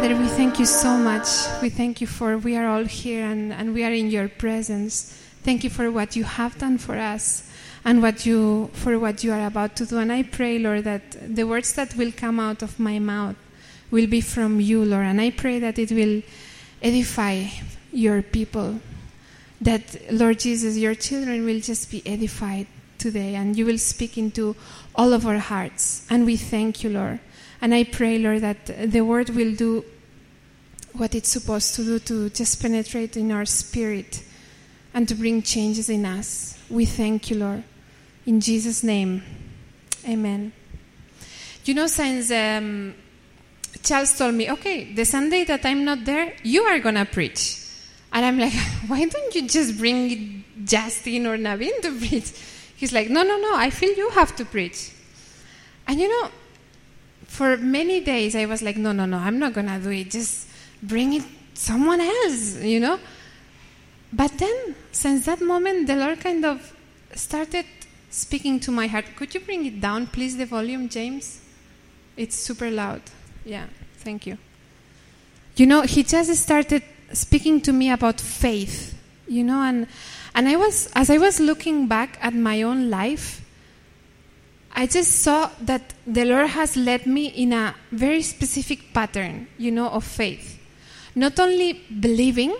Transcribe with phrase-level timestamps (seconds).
[0.00, 1.28] Father, we thank you so much.
[1.60, 5.12] We thank you for we are all here and, and we are in your presence.
[5.42, 7.52] Thank you for what you have done for us
[7.84, 9.98] and what you for what you are about to do.
[9.98, 11.02] And I pray, Lord, that
[11.36, 13.36] the words that will come out of my mouth
[13.90, 15.04] will be from you, Lord.
[15.04, 16.22] And I pray that it will
[16.80, 17.48] edify
[17.92, 18.80] your people.
[19.60, 24.56] That, Lord Jesus, your children will just be edified today and you will speak into
[24.94, 26.06] all of our hearts.
[26.08, 27.20] And we thank you, Lord.
[27.62, 29.84] And I pray, Lord, that the word will do
[30.92, 34.22] what it's supposed to do to just penetrate in our spirit
[34.94, 36.58] and to bring changes in us.
[36.68, 37.64] We thank you, Lord.
[38.26, 39.22] In Jesus' name,
[40.08, 40.52] amen.
[41.64, 42.94] You know, since um,
[43.82, 47.58] Charles told me, okay, the Sunday that I'm not there, you are going to preach.
[48.12, 48.52] And I'm like,
[48.86, 52.32] why don't you just bring Justin or Navin to preach?
[52.76, 54.92] He's like, no, no, no, I feel you have to preach.
[55.86, 56.30] And you know,
[57.30, 60.10] for many days I was like, no, no, no, I'm not to do it.
[60.10, 60.48] Just
[60.82, 61.22] bring it
[61.54, 62.98] someone else, you know?
[64.12, 66.76] But then, since that moment, the Lord kind of
[67.14, 67.64] started
[68.10, 69.04] speaking to my heart.
[69.14, 71.40] Could you bring it down, please, the volume, James?
[72.16, 73.02] It's super loud.
[73.44, 73.66] Yeah,
[73.98, 74.36] thank you.
[75.54, 79.86] You know, he just started speaking to me about faith, you know, and,
[80.34, 83.40] and I was, as I was looking back at my own life,
[84.72, 89.70] I just saw that the Lord has led me in a very specific pattern, you
[89.70, 90.58] know, of faith.
[91.14, 92.56] Not only believing,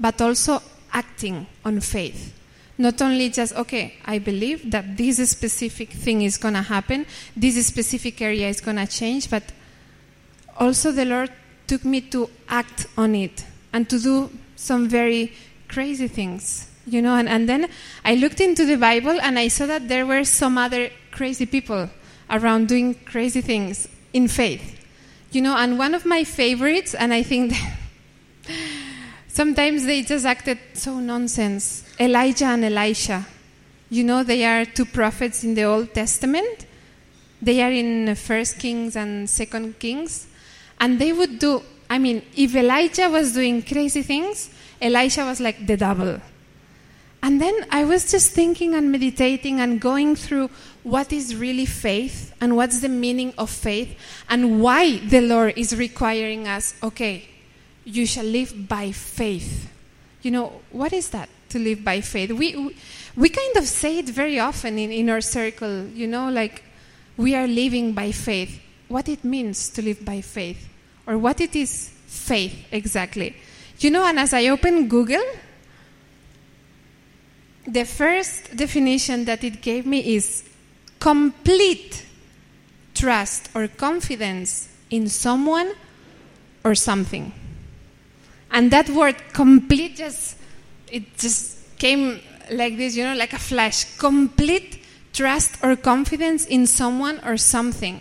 [0.00, 0.60] but also
[0.92, 2.34] acting on faith.
[2.76, 7.66] Not only just, okay, I believe that this specific thing is going to happen, this
[7.66, 9.42] specific area is going to change, but
[10.56, 11.30] also the Lord
[11.66, 15.32] took me to act on it and to do some very
[15.68, 17.14] crazy things, you know.
[17.14, 17.68] And, and then
[18.04, 21.90] I looked into the Bible and I saw that there were some other crazy people
[22.30, 24.66] around doing crazy things in faith,
[25.32, 25.56] you know.
[25.56, 27.54] And one of my favorites, and I think
[29.28, 33.26] sometimes they just acted so nonsense Elijah and Elisha.
[33.90, 36.66] You know, they are two prophets in the Old Testament.
[37.42, 40.28] They are in First Kings and Second Kings.
[40.78, 44.50] And they would do, I mean, if Elijah was doing crazy things,
[44.80, 46.20] Elisha was like the double.
[47.22, 50.50] And then I was just thinking and meditating and going through
[50.88, 55.76] what is really faith and what's the meaning of faith and why the Lord is
[55.76, 57.28] requiring us, okay,
[57.84, 59.70] you shall live by faith.
[60.22, 62.32] You know, what is that to live by faith?
[62.32, 62.74] We,
[63.16, 66.62] we kind of say it very often in, in our circle, you know, like
[67.16, 68.60] we are living by faith.
[68.88, 70.66] What it means to live by faith,
[71.06, 73.36] or what it is faith exactly.
[73.80, 75.22] You know, and as I open Google,
[77.66, 80.47] the first definition that it gave me is
[80.98, 82.04] complete
[82.94, 85.72] trust or confidence in someone
[86.64, 87.32] or something.
[88.50, 90.36] And that word complete just
[90.90, 92.20] it just came
[92.50, 93.84] like this, you know, like a flash.
[93.98, 94.82] Complete
[95.12, 98.00] trust or confidence in someone or something.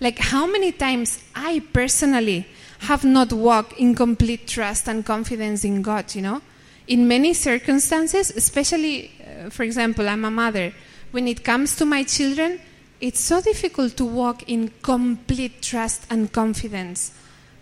[0.00, 2.46] Like how many times I personally
[2.80, 6.40] have not walked in complete trust and confidence in God, you know?
[6.86, 10.72] In many circumstances, especially, uh, for example, I'm a mother.
[11.10, 12.60] When it comes to my children,
[13.00, 17.12] it's so difficult to walk in complete trust and confidence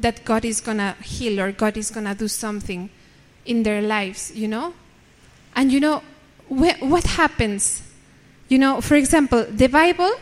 [0.00, 2.90] that God is going to heal or God is going to do something
[3.46, 4.74] in their lives, you know?
[5.56, 6.02] And you know,
[6.48, 7.82] wh- what happens?
[8.48, 10.12] You know, for example, the Bible,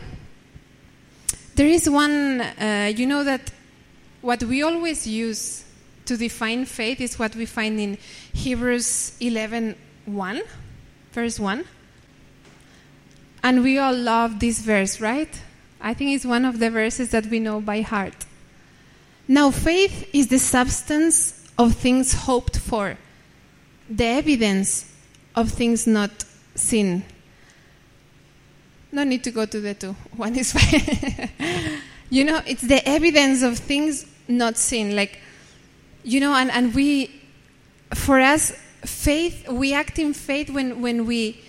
[1.55, 3.51] there is one, uh, you know, that
[4.21, 5.65] what we always use
[6.05, 7.97] to define faith is what we find in
[8.33, 10.41] Hebrews 11 1,
[11.11, 11.65] verse 1.
[13.43, 15.29] And we all love this verse, right?
[15.79, 18.25] I think it's one of the verses that we know by heart.
[19.27, 22.97] Now, faith is the substance of things hoped for,
[23.89, 24.91] the evidence
[25.35, 26.11] of things not
[26.55, 27.03] seen.
[28.91, 29.91] No need to go to the two.
[30.15, 31.29] One is fine.
[32.09, 34.95] you know, it's the evidence of things not seen.
[34.95, 35.19] Like,
[36.03, 37.11] you know, and, and we,
[37.93, 38.51] for us,
[38.85, 41.41] faith, we act in faith when, when we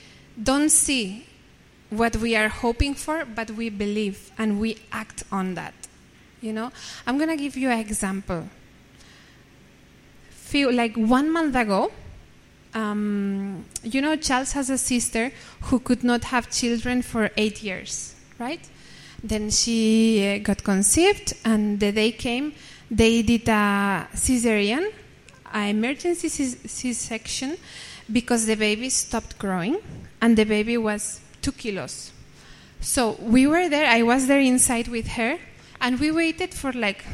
[0.43, 1.28] don't see
[1.91, 5.75] what we are hoping for, but we believe and we act on that.
[6.41, 6.71] You know,
[7.07, 8.49] I'm going to give you an example.
[10.31, 11.91] Few, like one month ago,
[12.75, 15.33] um, you know, Charles has a sister
[15.63, 18.61] who could not have children for eight years, right?
[19.23, 22.55] Then she uh, got conceived, and the day came,
[22.91, 24.93] they did a cesarean,
[25.53, 27.57] an emergency C section,
[28.13, 29.79] because the baby stopped growing,
[30.21, 32.13] and the baby was two kilos.
[32.81, 35.39] So we were there, I was there inside with her,
[35.81, 37.05] and we waited for like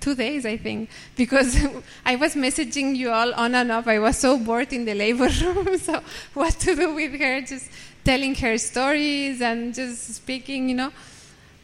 [0.00, 1.56] two days, I think, because
[2.04, 3.86] I was messaging you all on and off.
[3.86, 5.78] I was so bored in the labor room.
[5.78, 6.02] so,
[6.34, 7.40] what to do with her?
[7.40, 7.70] Just
[8.04, 10.92] telling her stories and just speaking, you know.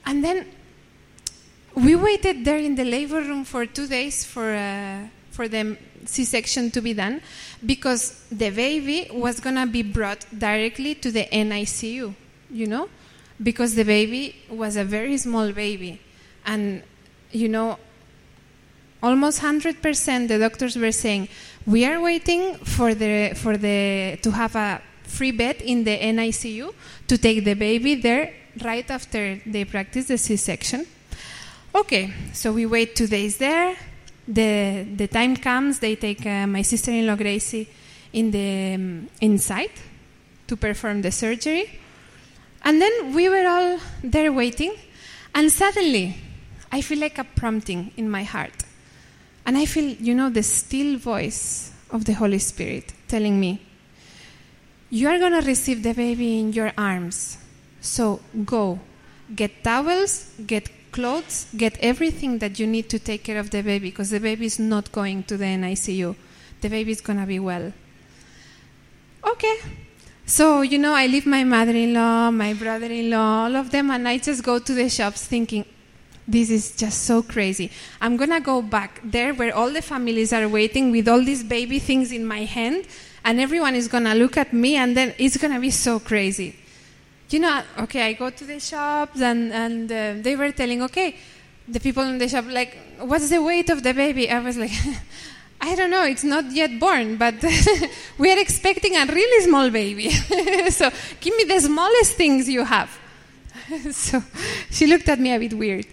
[0.07, 0.47] And then
[1.75, 5.77] we waited there in the labor room for two days for, uh, for the
[6.07, 7.21] C section to be done
[7.65, 12.15] because the baby was going to be brought directly to the NICU,
[12.51, 12.89] you know,
[13.43, 16.01] because the baby was a very small baby.
[16.47, 16.83] And,
[17.33, 17.79] you know,
[19.03, 21.29] almost 100% the doctors were saying,
[21.67, 26.73] we are waiting for the, for the, to have a free bed in the NICU
[27.07, 28.33] to take the baby there
[28.63, 30.87] right after they practice the C section.
[31.75, 33.77] Okay, so we wait two days there.
[34.29, 37.67] The, the time comes, they take uh, my sister in law Gracie
[38.13, 39.73] in the um, inside
[40.47, 41.81] to perform the surgery.
[42.63, 44.75] And then we were all there waiting,
[45.35, 46.17] and suddenly
[46.71, 48.65] I feel like a prompting in my heart.
[49.47, 53.63] And I feel, you know, the still voice of the Holy Spirit telling me,
[54.91, 57.39] You are going to receive the baby in your arms.
[57.81, 58.81] So go,
[59.35, 60.69] get towels, get
[60.99, 64.47] clothes, get everything that you need to take care of the baby because the baby
[64.47, 66.17] is not going to the NICU.
[66.61, 67.73] The baby is going to be well.
[69.33, 69.57] Okay.
[70.27, 73.71] So, you know, I leave my mother in law, my brother in law, all of
[73.71, 75.65] them, and I just go to the shops thinking,
[76.27, 77.71] this is just so crazy.
[78.01, 81.45] I'm going to go back there where all the families are waiting with all these
[81.45, 82.87] baby things in my hand,
[83.25, 86.01] and everyone is going to look at me, and then it's going to be so
[86.01, 86.57] crazy
[87.31, 91.17] you know, okay, I go to the shops and, and uh, they were telling, okay,
[91.67, 94.31] the people in the shop, like, what's the weight of the baby?
[94.31, 94.73] I was like,
[95.61, 97.35] I don't know, it's not yet born, but
[98.19, 100.11] we are expecting a really small baby.
[100.71, 100.91] so
[101.21, 102.97] give me the smallest things you have.
[103.91, 104.23] so
[104.71, 105.87] she looked at me a bit weird.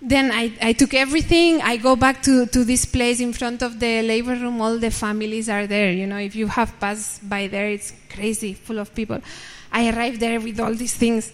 [0.00, 1.62] Then I, I took everything.
[1.62, 4.60] I go back to, to this place in front of the labor room.
[4.60, 5.92] All the families are there.
[5.92, 9.20] You know, if you have passed by there, it's crazy, full of people.
[9.74, 11.32] I arrived there with all these things,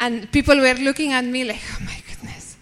[0.00, 2.56] and people were looking at me like, oh my goodness.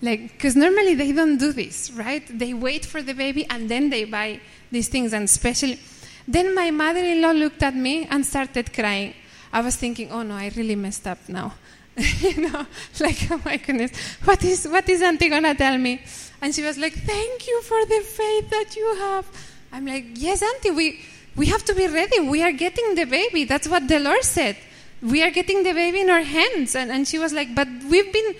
[0.00, 2.24] Like, because normally they don't do this, right?
[2.26, 4.40] They wait for the baby and then they buy
[4.70, 5.78] these things, and especially.
[6.26, 9.14] Then my mother in law looked at me and started crying.
[9.52, 11.52] I was thinking, oh no, I really messed up now.
[11.96, 12.66] you know,
[13.00, 13.92] like, oh my goodness,
[14.24, 16.00] what is, what is Auntie gonna tell me?
[16.40, 19.26] And she was like, thank you for the faith that you have.
[19.70, 21.00] I'm like, yes, Auntie, we,
[21.36, 22.20] we have to be ready.
[22.20, 23.44] We are getting the baby.
[23.44, 24.56] That's what the Lord said.
[25.00, 26.76] We are getting the baby in our hands.
[26.76, 28.34] And, and she was like, But we've been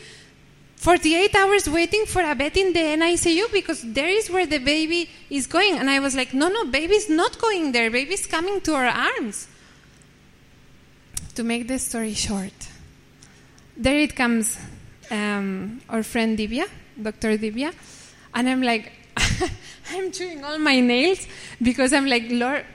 [0.76, 5.08] 48 hours waiting for a bed in the NICU because there is where the baby
[5.30, 5.78] is going.
[5.78, 7.90] And I was like, No, no, baby's not going there.
[7.90, 9.48] Baby's coming to our arms.
[11.36, 12.52] To make the story short,
[13.74, 14.58] there it comes
[15.10, 16.68] um, our friend Divya,
[17.00, 17.38] Dr.
[17.38, 17.72] Divya.
[18.34, 18.92] And I'm like,
[19.90, 21.26] I'm chewing all my nails
[21.62, 22.66] because I'm like, Lord,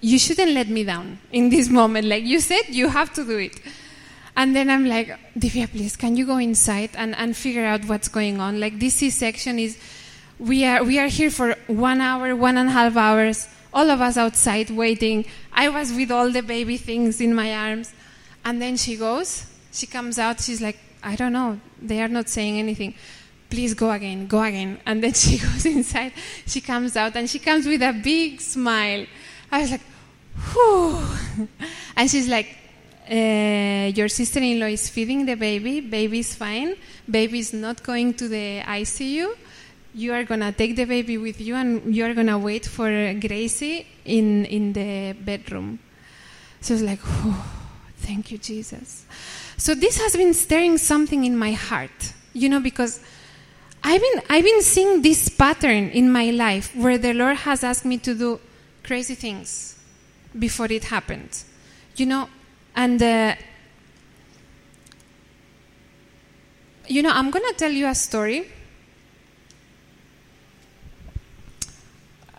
[0.00, 2.06] you shouldn't let me down in this moment.
[2.06, 3.60] Like you said, you have to do it.
[4.36, 5.08] And then I'm like,
[5.38, 8.60] Divya, please, can you go inside and, and figure out what's going on?
[8.60, 9.78] Like this C-section is,
[10.38, 14.02] we are, we are here for one hour, one and a half hours, all of
[14.02, 15.24] us outside waiting.
[15.52, 17.94] I was with all the baby things in my arms.
[18.44, 22.28] And then she goes, she comes out, she's like, I don't know, they are not
[22.28, 22.94] saying anything.
[23.48, 24.80] Please go again, go again.
[24.84, 26.12] And then she goes inside,
[26.46, 29.06] she comes out, and she comes with a big smile.
[29.50, 29.80] I was like,
[30.52, 31.48] whew.
[31.96, 32.56] And she's like,
[33.10, 35.80] uh, your sister-in-law is feeding the baby.
[35.80, 36.74] Baby's fine.
[37.08, 39.36] Baby's not going to the ICU.
[39.94, 43.86] You are gonna take the baby with you, and you are gonna wait for Gracie
[44.04, 45.78] in in the bedroom.
[46.60, 47.00] So it's like,
[47.98, 49.06] thank you, Jesus.
[49.56, 53.00] So this has been stirring something in my heart, you know, because
[53.82, 57.86] I've been I've been seeing this pattern in my life where the Lord has asked
[57.86, 58.40] me to do
[58.82, 59.75] crazy things
[60.38, 61.44] before it happened.
[61.96, 62.28] You know,
[62.74, 63.34] and uh,
[66.88, 68.50] you know, I'm gonna tell you a story.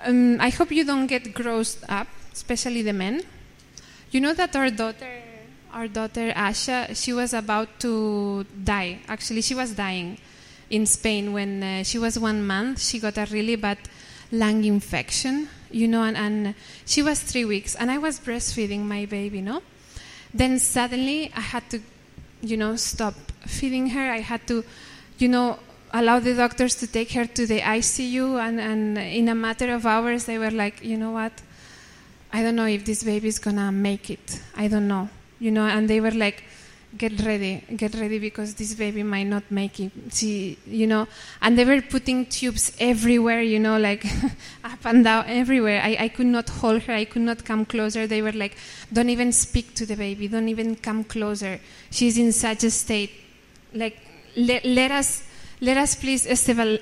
[0.06, 3.24] Um, I hope you don't get grossed up, especially the men.
[4.12, 5.22] You know that our daughter,
[5.74, 9.00] our daughter Asha, she was about to die.
[9.08, 10.18] Actually, she was dying
[10.70, 12.82] in Spain when uh, she was one month.
[12.82, 13.80] She got a really bad
[14.32, 16.56] lung infection, you know, and, and
[16.86, 19.62] she was three weeks, and I was breastfeeding my baby, no?
[20.34, 21.82] Then suddenly I had to,
[22.42, 24.12] you know, stop feeding her.
[24.12, 24.64] I had to,
[25.18, 25.60] you know,
[25.94, 29.86] allow the doctors to take her to the ICU, and, and in a matter of
[29.86, 31.34] hours, they were like, you know what?
[32.32, 34.42] I don't know if this baby is gonna make it.
[34.56, 35.10] I don't know,
[35.40, 36.44] you know, and they were like,
[36.98, 39.92] get ready, get ready because this baby might not make it.
[40.12, 41.08] She, you know,
[41.42, 44.06] and they were putting tubes everywhere, you know, like
[44.64, 45.82] up and down everywhere.
[45.84, 48.08] I, I could not hold her, I could not come closer.
[48.08, 48.58] They were like,
[48.92, 51.60] don't even speak to the baby, don't even come closer.
[51.92, 53.12] She's in such a state.
[53.74, 53.98] Like,
[54.36, 55.24] let, let us.
[55.60, 56.22] Let us please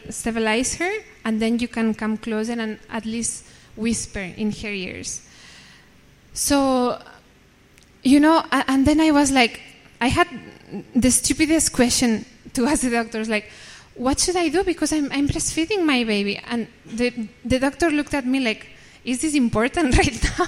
[0.10, 0.92] stabilize her,
[1.24, 3.46] and then you can come closer and at least
[3.78, 5.22] whisper in her ears.
[6.34, 7.02] So,
[8.04, 9.62] you know, and then I was like,
[10.02, 10.28] I had
[10.96, 13.50] the stupidest question to ask the doctors, like,
[13.96, 14.64] what should I do?
[14.64, 16.38] Because I'm, I'm breastfeeding my baby.
[16.38, 18.68] And the, the doctor looked at me like,
[19.04, 20.48] is this important right now?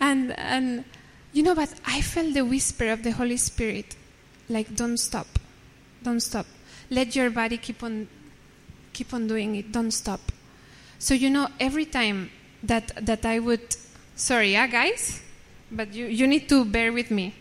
[0.00, 0.84] and, and,
[1.32, 3.96] you know, but I felt the whisper of the Holy Spirit,
[4.48, 5.26] like, don't stop,
[6.02, 6.46] don't stop.
[6.90, 8.08] Let your body keep on,
[8.92, 10.20] keep on doing it, don't stop.
[10.98, 12.30] So, you know, every time
[12.62, 13.76] that, that I would,
[14.16, 15.20] sorry, yeah, guys?
[15.70, 17.34] But you, you need to bear with me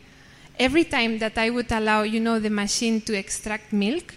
[0.59, 4.15] every time that I would allow, you know, the machine to extract milk,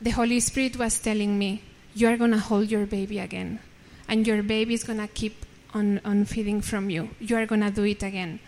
[0.00, 1.62] the Holy Spirit was telling me,
[1.94, 3.60] you are going to hold your baby again.
[4.08, 7.10] And your baby is going to keep on, on feeding from you.
[7.20, 8.40] You are going to do it again.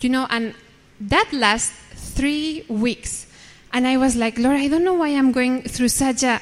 [0.00, 0.54] You know, and
[1.00, 1.74] that lasts
[2.14, 3.26] three weeks.
[3.72, 6.40] And I was like, Lord, I don't know why I'm going through such a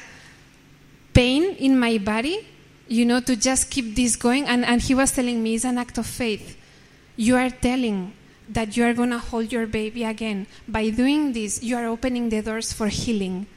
[1.13, 2.47] pain in my body,
[2.87, 4.45] you know, to just keep this going.
[4.45, 6.57] And, and he was telling me, it's an act of faith.
[7.15, 8.13] You are telling
[8.49, 10.47] that you are going to hold your baby again.
[10.67, 13.47] By doing this, you are opening the doors for healing.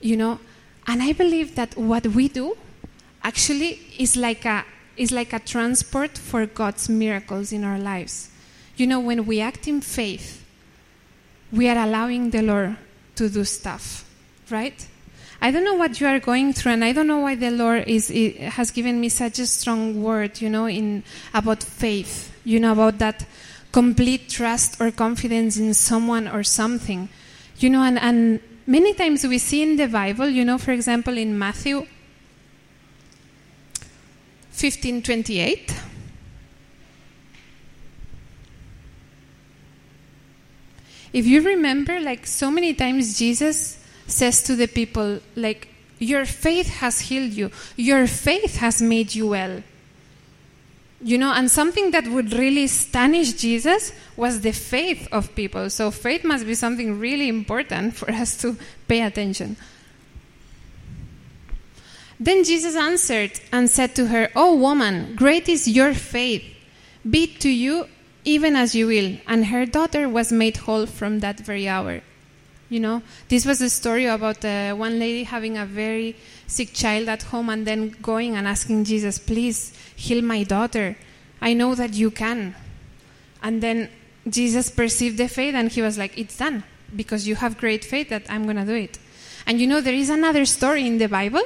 [0.00, 0.40] You know,
[0.86, 2.56] and I believe that what we do
[3.22, 4.64] actually is like a
[4.96, 8.28] is like a transport for God's miracles in our lives.
[8.76, 10.44] You know, when we act in faith,
[11.50, 12.76] we are allowing the Lord
[13.16, 14.04] to do stuff,
[14.50, 14.86] right?
[15.40, 17.88] I don't know what you are going through, and I don't know why the Lord
[17.88, 18.08] is,
[18.38, 21.02] has given me such a strong word, you know, in
[21.34, 23.26] about faith, you know, about that
[23.72, 27.08] complete trust or confidence in someone or something.
[27.56, 31.16] You know, and, and many times we see in the Bible, you know, for example,
[31.16, 31.86] in Matthew
[34.50, 35.74] 15 28.
[41.12, 46.68] If you remember, like so many times Jesus says to the people, like, your faith
[46.80, 49.62] has healed you, your faith has made you well.
[51.02, 55.68] You know, and something that would really astonish Jesus was the faith of people.
[55.68, 58.56] So faith must be something really important for us to
[58.86, 59.56] pay attention.
[62.20, 66.44] Then Jesus answered and said to her, O woman, great is your faith.
[67.08, 67.88] Be to you
[68.24, 69.16] even as you will.
[69.26, 72.02] And her daughter was made whole from that very hour.
[72.72, 77.06] You know, this was a story about uh, one lady having a very sick child
[77.06, 80.96] at home and then going and asking Jesus, please heal my daughter.
[81.42, 82.54] I know that you can.
[83.42, 83.90] And then
[84.26, 86.64] Jesus perceived the faith and he was like, it's done
[86.96, 88.98] because you have great faith that I'm going to do it.
[89.46, 91.42] And you know, there is another story in the Bible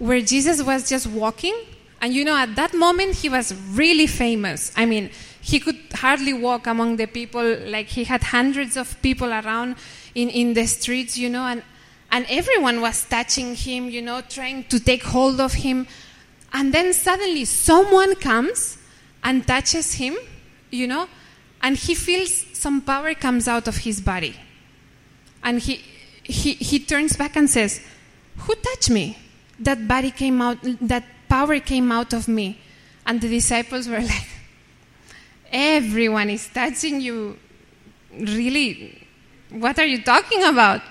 [0.00, 1.54] where Jesus was just walking.
[2.00, 4.72] And you know, at that moment, he was really famous.
[4.76, 7.56] I mean, he could hardly walk among the people.
[7.66, 9.76] Like, he had hundreds of people around
[10.14, 11.62] in, in the streets, you know, and,
[12.10, 15.86] and everyone was touching him, you know, trying to take hold of him.
[16.52, 18.78] And then suddenly someone comes
[19.22, 20.16] and touches him,
[20.70, 21.08] you know,
[21.62, 24.34] and he feels some power comes out of his body.
[25.42, 25.76] And he,
[26.22, 27.80] he, he turns back and says,
[28.38, 29.16] Who touched me?
[29.58, 32.60] That body came out, that power came out of me.
[33.06, 34.28] And the disciples were like,
[35.52, 37.38] Everyone is touching you.
[38.12, 38.99] Really,
[39.50, 40.82] what are you talking about?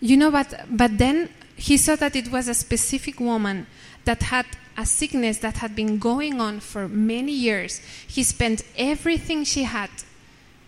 [0.00, 3.66] You know, but, but then he saw that it was a specific woman
[4.04, 7.80] that had a sickness that had been going on for many years.
[8.06, 9.90] He spent everything she had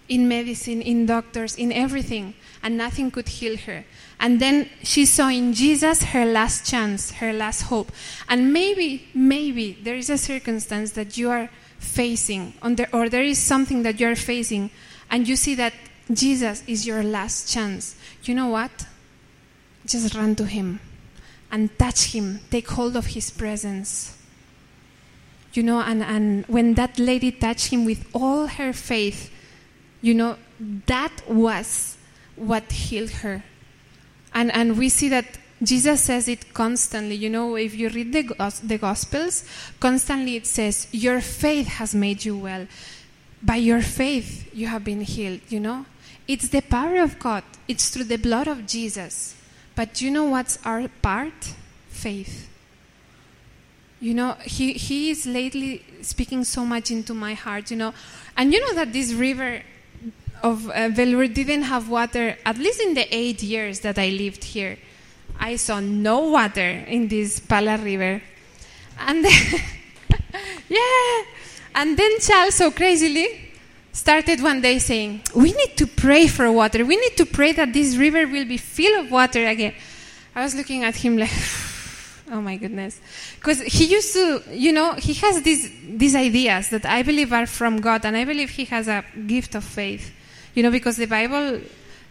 [0.09, 3.85] in medicine, in doctors, in everything, and nothing could heal her.
[4.21, 7.91] And then she saw in Jesus her last chance, her last hope.
[8.29, 12.55] And maybe, maybe there is a circumstance that you are facing,
[12.93, 14.71] or there is something that you are facing,
[15.11, 15.75] and you see that
[16.13, 18.87] Jesus is your last chance, you know what?
[19.85, 20.81] Just run to Him
[21.51, 24.17] and touch Him, take hold of His presence.
[25.53, 29.33] You know, and, and when that lady touched Him with all her faith,
[30.03, 30.37] you know,
[30.87, 31.97] that was
[32.37, 33.43] what healed her.
[34.35, 37.15] And, and we see that Jesus says it constantly.
[37.15, 39.45] You know, if you read the, the Gospels,
[39.81, 42.67] constantly it says, Your faith has made you well.
[43.43, 45.87] By your faith, you have been healed, you know?
[46.29, 47.45] It's the power of God.
[47.69, 49.35] It's through the blood of Jesus.
[49.75, 51.55] But you know what's our part?
[51.89, 52.49] Faith.
[54.01, 57.95] You know, he, he is lately speaking so much into my heart, you know.
[58.37, 59.63] And you know that this river,
[60.43, 64.45] of uh, Vellore didn't have water, at least in the eight years that I lived
[64.45, 64.79] here.
[65.39, 68.23] I saw no water in this Palar River.
[69.01, 69.61] And then,
[70.69, 71.23] yeah,
[71.75, 73.46] and then Charles so crazily
[73.97, 76.85] started one day saying, We need to pray for water.
[76.85, 79.75] We need to pray that this river will be filled of water again.
[80.35, 81.31] I was looking at him like,
[82.31, 83.01] Oh my goodness.
[83.37, 87.47] Because he used to, you know, he has these, these ideas that I believe are
[87.47, 90.13] from God, and I believe he has a gift of faith.
[90.55, 91.61] You know, because the Bible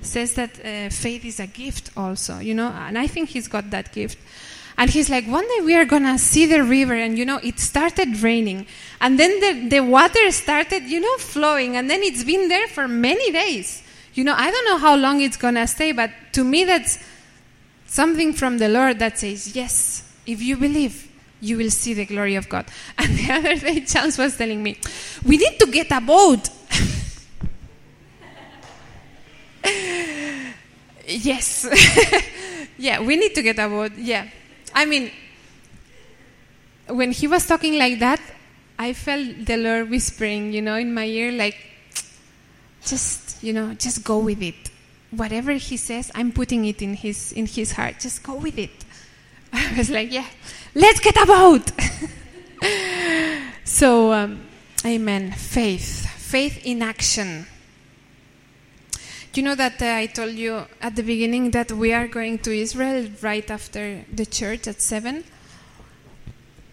[0.01, 3.69] says that uh, faith is a gift also, you know, and I think he's got
[3.71, 4.17] that gift.
[4.77, 7.39] And he's like, one day we are going to see the river, and you know,
[7.43, 8.67] it started raining.
[8.99, 12.87] And then the, the water started, you know, flowing, and then it's been there for
[12.87, 13.83] many days.
[14.13, 16.99] You know, I don't know how long it's going to stay, but to me, that's
[17.85, 21.09] something from the Lord that says, yes, if you believe,
[21.41, 22.65] you will see the glory of God.
[22.97, 24.77] And the other day, Charles was telling me,
[25.23, 26.49] we need to get a boat.
[31.07, 31.67] yes.
[32.77, 33.93] yeah, we need to get a boat.
[33.97, 34.27] Yeah.
[34.75, 35.09] I mean,
[36.87, 38.19] when he was talking like that,
[38.77, 41.57] I felt the Lord whispering, you know, in my ear, like,
[42.85, 44.69] just, you know, just go with it.
[45.11, 48.01] Whatever he says, I'm putting it in his in his heart.
[48.01, 48.83] Just go with it.
[49.53, 50.27] I was like, yeah,
[50.75, 51.71] let's get a boat.
[53.63, 54.41] so, um,
[54.85, 55.31] amen.
[55.31, 57.47] Faith, faith in action.
[59.35, 62.57] You know that uh, I told you at the beginning that we are going to
[62.57, 65.25] Israel right after the church at 7?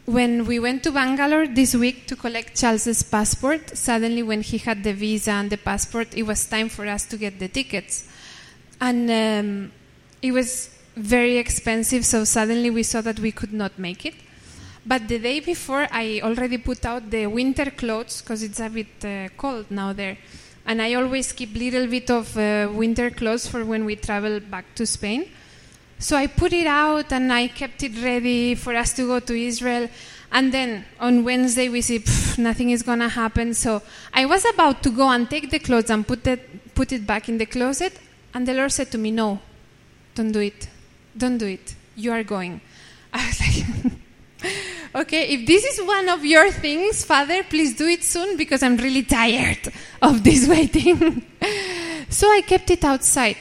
[0.04, 4.84] When we went to Bangalore this week to collect Charles's passport, suddenly when he had
[4.84, 8.08] the visa and the passport, it was time for us to get the tickets.
[8.80, 9.72] And um,
[10.22, 14.14] it was very expensive, so suddenly we saw that we could not make it.
[14.86, 19.04] But the day before, I already put out the winter clothes because it's a bit
[19.04, 20.16] uh, cold now there.
[20.66, 24.64] And I always keep little bit of uh, winter clothes for when we travel back
[24.76, 25.28] to Spain.
[25.98, 29.34] So I put it out and I kept it ready for us to go to
[29.34, 29.88] Israel.
[30.32, 32.02] And then on Wednesday we see
[32.38, 33.54] nothing is gonna happen.
[33.54, 37.06] So I was about to go and take the clothes and put it put it
[37.06, 37.92] back in the closet,
[38.32, 39.40] and the Lord said to me, "No,
[40.14, 40.68] don't do it.
[41.16, 41.74] Don't do it.
[41.96, 42.60] You are going."
[43.12, 43.92] I was like.
[44.94, 48.76] Okay, if this is one of your things, Father, please do it soon because I'm
[48.76, 51.24] really tired of this waiting.
[52.10, 53.38] so I kept it outside,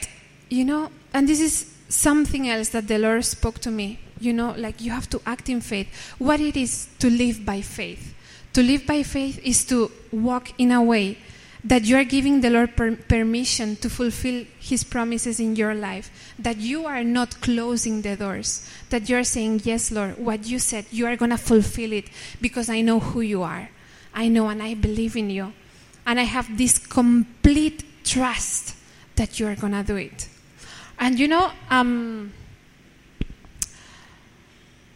[0.48, 3.98] you know, and this is something else that the Lord spoke to me.
[4.18, 5.88] You know, like you have to act in faith.
[6.18, 8.14] What it is to live by faith.
[8.54, 11.18] To live by faith is to walk in a way
[11.64, 16.34] that you are giving the Lord per- permission to fulfill His promises in your life,
[16.38, 20.58] that you are not closing the doors, that you are saying, Yes, Lord, what you
[20.58, 22.06] said, you are going to fulfill it
[22.40, 23.70] because I know who you are.
[24.14, 25.52] I know and I believe in you.
[26.04, 28.74] And I have this complete trust
[29.14, 30.28] that you are going to do it.
[30.98, 32.32] And you know, um,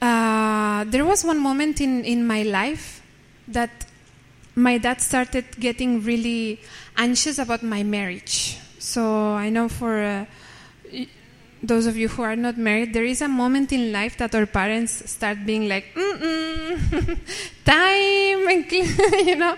[0.03, 3.03] uh, there was one moment in, in my life
[3.49, 3.86] that
[4.57, 6.59] my dad started getting really
[6.97, 8.59] anxious about my marriage.
[8.79, 10.25] So I know for uh,
[11.63, 14.47] those of you who are not married, there is a moment in life that our
[14.47, 15.93] parents start being like,
[17.65, 18.73] time, and
[19.27, 19.57] you know,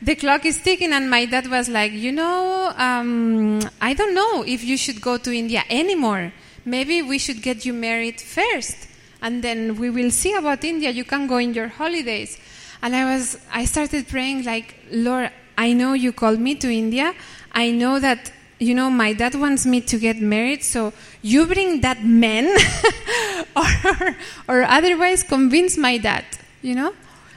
[0.00, 0.92] the clock is ticking.
[0.92, 5.18] And my dad was like, you know, um, I don't know if you should go
[5.18, 6.32] to India anymore.
[6.64, 8.88] Maybe we should get you married first,
[9.20, 10.90] and then we will see about India.
[10.90, 12.38] You can go in your holidays.
[12.82, 17.14] And I was, I started praying like, Lord, I know you called me to India.
[17.52, 20.62] I know that, you know, my dad wants me to get married.
[20.62, 22.46] So you bring that man
[23.56, 24.16] or,
[24.48, 26.24] or otherwise convince my dad,
[26.62, 26.94] you know?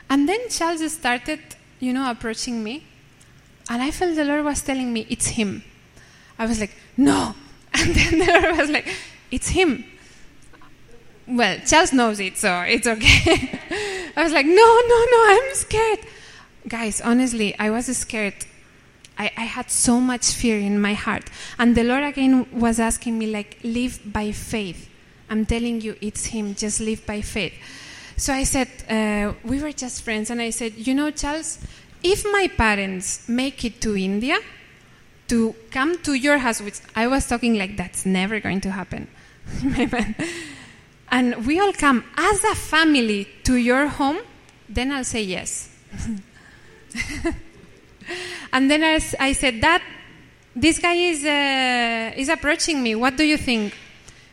[0.10, 1.39] And then Charles started,
[1.80, 2.84] you know, approaching me.
[3.69, 5.63] And I felt the Lord was telling me, it's him.
[6.38, 7.36] I was like, no.
[7.73, 8.93] And then the Lord was like,
[9.32, 9.86] it's him.
[11.32, 13.60] Well, Charles knows it, so it's okay.
[14.17, 16.00] I was like, no, no, no, I'm scared.
[16.67, 18.34] Guys, honestly, I was scared.
[19.17, 21.30] I, I had so much fear in my heart.
[21.58, 24.89] And the Lord again was asking me, like, live by faith.
[25.30, 26.54] I'm telling you, it's Him.
[26.54, 27.54] Just live by faith.
[28.17, 31.60] So I said, uh, we were just friends, and I said, you know, Charles,
[32.04, 34.38] if my parents make it to India
[35.30, 39.08] to come to your house, which I was talking like that's never going to happen,
[41.12, 44.19] and we all come as a family to your home,
[44.69, 45.69] then I'll say yes.
[48.54, 49.82] and then I, I said, Dad,
[50.56, 52.95] this guy is, uh, is approaching me.
[52.95, 53.76] What do you think?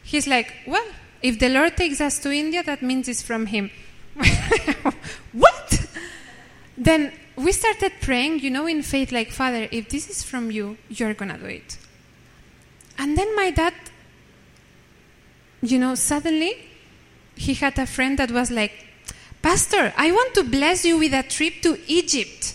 [0.05, 0.87] He's like, Well,
[1.21, 3.71] if the Lord takes us to India, that means it's from Him.
[5.33, 5.87] what?
[6.77, 10.79] Then we started praying, you know, in faith, like, Father, if this is from you,
[10.88, 11.77] you're going to do it.
[12.99, 13.75] And then my dad,
[15.61, 16.68] you know, suddenly
[17.38, 18.87] he had a friend that was like,
[19.40, 22.55] Pastor, I want to bless you with a trip to Egypt.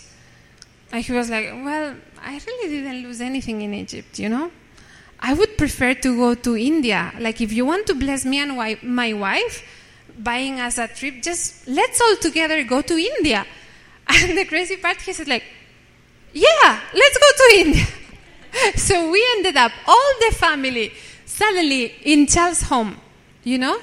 [0.92, 4.50] And he was like, Well, I really didn't lose anything in Egypt, you know?
[5.18, 7.12] I would prefer to go to India.
[7.18, 9.64] Like, if you want to bless me and my wife,
[10.18, 13.46] buying us a trip, just let's all together go to India.
[14.06, 15.44] And the crazy part, he said, like,
[16.34, 17.86] yeah, let's go to India.
[18.76, 20.92] so we ended up, all the family,
[21.24, 23.00] suddenly in Charles' home,
[23.44, 23.80] you know?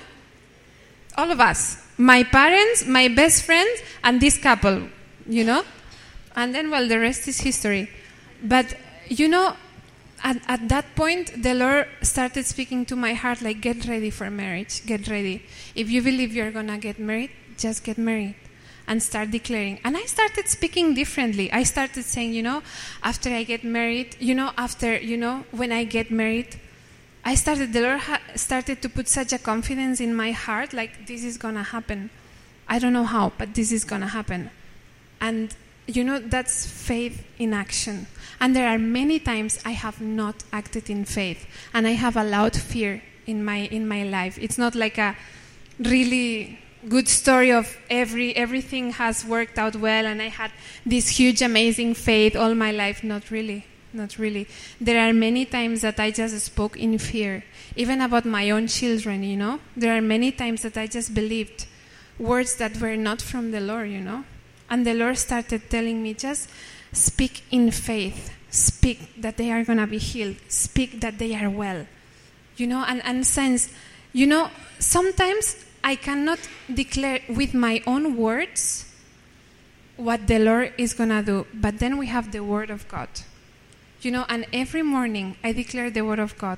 [1.17, 1.77] All of us.
[1.97, 4.87] My parents, my best friends, and this couple,
[5.27, 5.63] you know?
[6.35, 7.89] And then, well, the rest is history.
[8.43, 8.75] But,
[9.07, 9.55] you know,
[10.23, 14.29] at, at that point, the Lord started speaking to my heart like, get ready for
[14.29, 15.43] marriage, get ready.
[15.75, 18.35] If you believe you're to get married, just get married
[18.87, 19.79] and start declaring.
[19.83, 21.51] And I started speaking differently.
[21.51, 22.61] I started saying, you know,
[23.03, 26.59] after I get married, you know, after, you know, when I get married,
[27.23, 28.01] I started, the Lord
[28.35, 32.09] started to put such a confidence in my heart, like, this is going to happen.
[32.67, 34.49] I don't know how, but this is going to happen.
[35.19, 35.53] And,
[35.85, 38.07] you know, that's faith in action.
[38.39, 42.55] And there are many times I have not acted in faith, and I have allowed
[42.55, 44.39] fear in my, in my life.
[44.41, 45.15] It's not like a
[45.79, 50.51] really good story of every everything has worked out well and I had
[50.83, 54.47] this huge amazing faith all my life not really not really.
[54.79, 57.43] There are many times that I just spoke in fear
[57.75, 59.59] even about my own children you know?
[59.75, 61.65] There are many times that I just believed
[62.19, 64.23] words that were not from the Lord you know?
[64.69, 66.49] And the Lord started telling me just
[66.93, 68.33] speak in faith.
[68.49, 70.35] Speak that they are going to be healed.
[70.49, 71.87] Speak that they are well.
[72.57, 73.73] You know and and sense
[74.13, 76.39] you know sometimes I cannot
[76.71, 78.85] declare with my own words
[79.97, 83.09] what the Lord is going to do, but then we have the Word of God.
[84.01, 86.57] You know, and every morning I declare the Word of God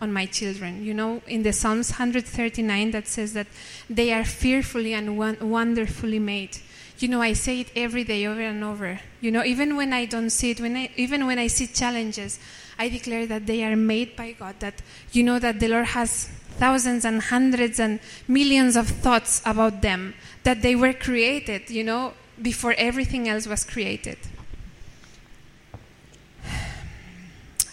[0.00, 0.84] on my children.
[0.84, 3.46] You know, in the Psalms 139 that says that
[3.88, 6.58] they are fearfully and wonderfully made.
[6.98, 9.00] You know, I say it every day over and over.
[9.20, 12.38] You know, even when I don't see it, when I, even when I see challenges,
[12.78, 16.28] I declare that they are made by God, that you know that the Lord has
[16.58, 22.14] thousands and hundreds and millions of thoughts about them, that they were created, you know,
[22.42, 24.18] before everything else was created.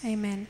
[0.06, 0.46] Amen.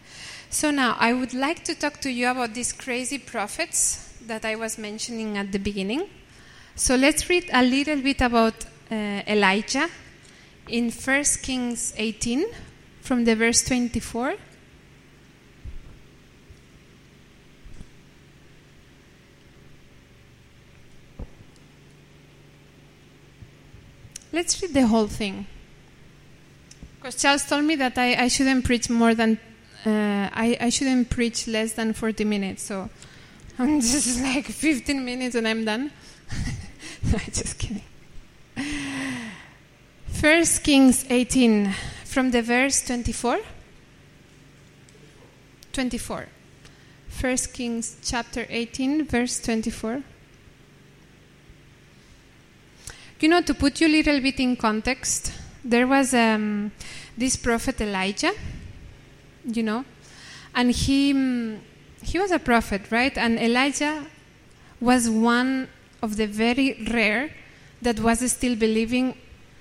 [0.51, 4.55] So now I would like to talk to you about these crazy prophets that I
[4.55, 6.11] was mentioning at the beginning.
[6.75, 9.89] So let's read a little bit about uh, Elijah
[10.69, 12.45] in 1 Kings 18
[13.01, 14.35] from the verse 24
[24.37, 25.47] Let's read the whole thing.
[26.97, 29.39] Because Charles told me that I, I shouldn't preach more than,
[29.87, 32.65] uh, I, I shouldn't preach less than 40 minutes.
[32.65, 32.91] So
[33.59, 35.93] I'm just like 15 minutes and I'm done.
[37.05, 37.83] no, just kidding.
[40.09, 41.73] First Kings 18,
[42.05, 43.39] from the verse 24.
[45.73, 46.27] 24.
[47.09, 50.03] First Kings chapter 18, verse 24.
[53.21, 55.33] You know, to put you a little bit in context,
[55.65, 56.73] there was um,
[57.17, 58.33] this prophet Elijah,
[59.47, 59.85] you know,
[60.55, 61.59] and he mm,
[62.03, 63.17] he was a prophet, right?
[63.17, 64.05] And Elijah
[64.81, 65.69] was one
[66.03, 67.31] of the very rare
[67.83, 69.17] that was still believing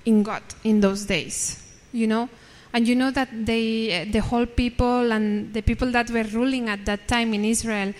[0.05, 2.29] in God in those days, you know.
[2.73, 6.85] And you know that they, the whole people and the people that were ruling at
[6.85, 7.93] that time in Israel,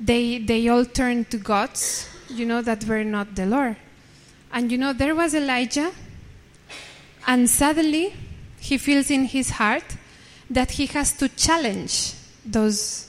[0.00, 3.76] they they all turned to gods, you know, that were not the Lord.
[4.50, 5.92] And you know, there was Elijah,
[7.26, 8.14] and suddenly
[8.58, 9.84] he feels in his heart
[10.50, 13.08] that he has to challenge those,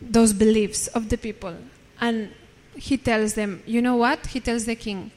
[0.00, 1.54] those beliefs of the people.
[2.00, 2.30] And
[2.74, 4.26] he tells them, you know what?
[4.26, 5.10] He tells the king,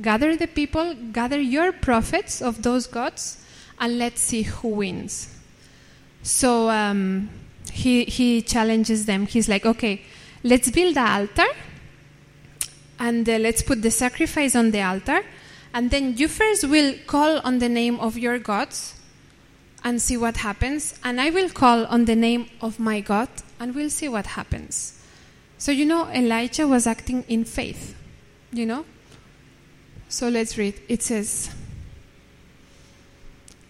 [0.00, 3.44] gather the people, gather your prophets of those gods,
[3.78, 5.34] and let's see who wins.
[6.22, 7.30] So um,
[7.72, 9.26] he, he challenges them.
[9.26, 10.02] He's like, okay,
[10.42, 11.46] let's build an altar
[12.98, 15.22] and uh, let's put the sacrifice on the altar.
[15.74, 18.95] And then you first will call on the name of your gods
[19.84, 20.98] and see what happens.
[21.04, 23.28] And I will call on the name of my God
[23.60, 25.00] and we'll see what happens.
[25.58, 27.94] So, you know, Elijah was acting in faith,
[28.52, 28.84] you know?
[30.08, 30.74] So let's read.
[30.88, 31.50] It says,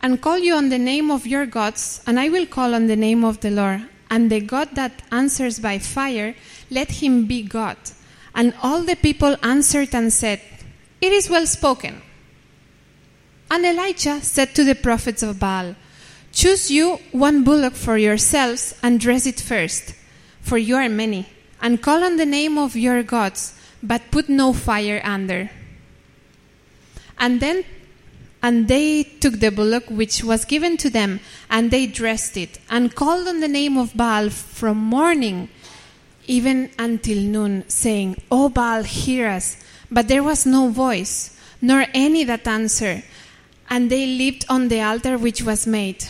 [0.03, 2.97] And call you on the name of your gods, and I will call on the
[2.97, 3.89] name of the Lord.
[4.11, 6.35] And the God that answers by fire,
[6.71, 7.77] let him be God.
[8.35, 10.41] And all the people answered and said,
[11.01, 12.03] It is well spoken.
[13.51, 15.75] And Elijah said to the prophets of Baal,
[16.37, 19.95] Choose you one bullock for yourselves and dress it first,
[20.43, 21.25] for you are many,
[21.63, 25.51] and call on the name of your gods, but put no fire under.
[27.19, 27.65] And then
[28.43, 32.95] and they took the bullock which was given to them, and they dressed it, and
[32.95, 35.49] called on the name of Baal from morning
[36.27, 39.57] even until noon, saying, O Baal, hear us.
[39.91, 43.05] But there was no voice, nor any that answered,
[43.71, 46.05] and they leaped on the altar which was made.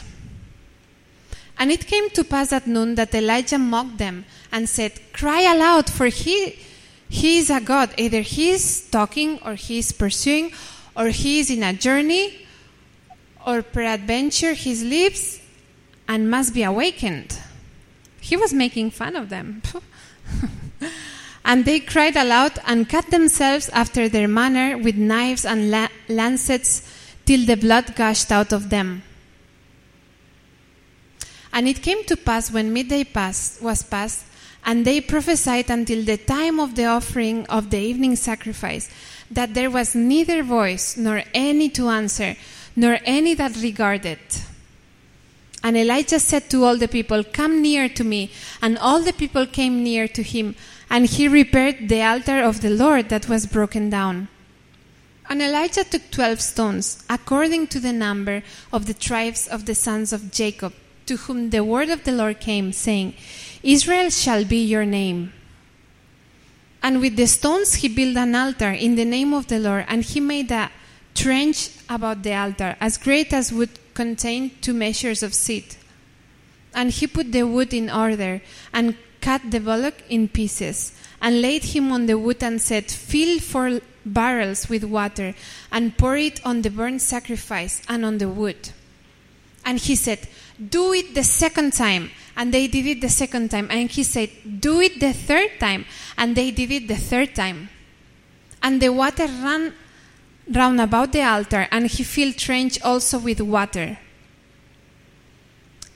[1.59, 5.90] And it came to pass at noon that Elijah mocked them and said, Cry aloud,
[5.90, 6.59] for he,
[7.09, 7.95] he is a God.
[7.97, 10.53] Either he is talking, or he is pursuing,
[10.95, 12.47] or he is in a journey,
[13.47, 15.40] or peradventure he sleeps
[16.09, 17.38] and must be awakened.
[18.21, 19.62] He was making fun of them.
[21.45, 26.83] and they cried aloud and cut themselves after their manner with knives and la- lancets
[27.25, 29.03] till the blood gushed out of them.
[31.57, 34.27] And it came to pass when midday passed, was past,
[34.66, 38.90] and they prophesied until the time of the offering of the evening sacrifice,
[39.31, 42.37] that there was neither voice nor any to answer,
[42.77, 44.19] nor any that regarded.
[45.64, 48.31] And Elijah said to all the people, Come near to me.
[48.61, 50.57] And all the people came near to him,
[50.90, 54.29] and he repaired the altar of the Lord that was broken down.
[55.27, 58.42] And Elijah took twelve stones, according to the number
[58.75, 60.75] of the tribes of the sons of Jacob,
[61.07, 63.14] to whom the word of the Lord came, saying,
[63.62, 65.33] Israel shall be your name.
[66.83, 70.03] And with the stones he built an altar in the name of the Lord, and
[70.05, 70.71] he made a
[71.14, 75.77] trench about the altar, as great as would contain two measures of seed.
[76.75, 78.42] And he put the wood in order,
[78.73, 83.40] and cut the bullock in pieces, and laid him on the wood, and said, Fill
[83.40, 85.35] four barrels with water,
[85.73, 88.71] and pour it on the burnt sacrifice and on the wood.
[89.64, 92.11] And he said, Do it the second time.
[92.37, 93.69] And they did it the second time.
[93.71, 95.87] And he said, Do it the third time.
[96.19, 97.71] And they did it the third time.
[98.62, 99.73] And the water ran
[100.49, 103.99] round about the altar, and he filled trench also with water.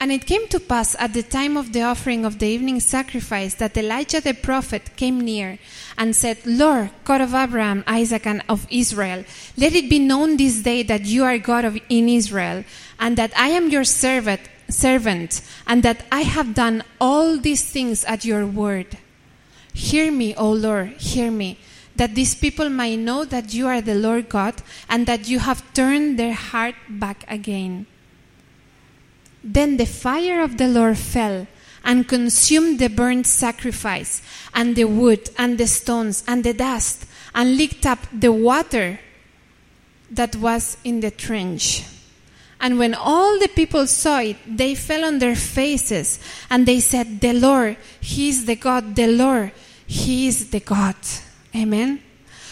[0.01, 3.53] And it came to pass at the time of the offering of the evening sacrifice
[3.53, 5.59] that Elijah the prophet came near
[5.95, 9.23] and said, Lord, God of Abraham, Isaac, and of Israel,
[9.57, 12.63] let it be known this day that you are God of, in Israel,
[12.99, 18.03] and that I am your servant, servant, and that I have done all these things
[18.05, 18.97] at your word.
[19.71, 21.59] Hear me, O Lord, hear me,
[21.95, 25.61] that these people might know that you are the Lord God, and that you have
[25.75, 27.85] turned their heart back again.
[29.43, 31.47] Then the fire of the Lord fell
[31.83, 34.21] and consumed the burnt sacrifice,
[34.53, 38.99] and the wood, and the stones, and the dust, and licked up the water
[40.11, 41.83] that was in the trench.
[42.59, 47.19] And when all the people saw it, they fell on their faces, and they said,
[47.19, 49.51] The Lord, He is the God, the Lord,
[49.87, 50.95] He is the God.
[51.55, 52.03] Amen.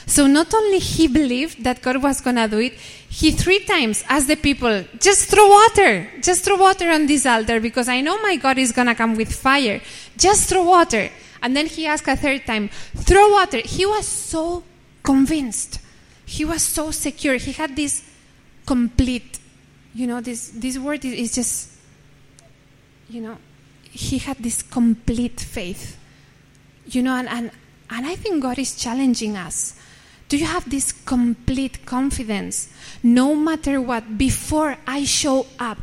[0.10, 4.04] So not only he believed that God was going to do it, he three times
[4.10, 8.19] asked the people, just throw water, just throw water on this altar because I know
[8.19, 9.82] my God is going to come with fire.
[10.17, 11.12] Just throw water.
[11.43, 13.60] And then he asked a third time, throw water.
[13.60, 14.63] He was so
[15.04, 15.80] convinced.
[16.26, 17.36] He was so secure.
[17.36, 18.04] He had this
[18.65, 19.38] complete,
[19.93, 21.69] you know, this, this word is, just,
[23.10, 23.38] you know,
[23.84, 26.00] he had this complete faith.
[26.88, 27.52] You know, and, and,
[27.91, 29.76] and I think God is challenging us.
[30.30, 32.70] Do you have this complete confidence?
[33.02, 35.80] No matter what, before I show up,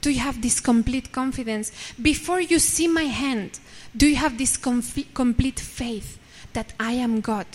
[0.00, 1.70] do you have this complete confidence?
[2.00, 3.60] Before you see my hand,
[3.94, 6.18] do you have this com- complete faith
[6.54, 7.46] that I am God?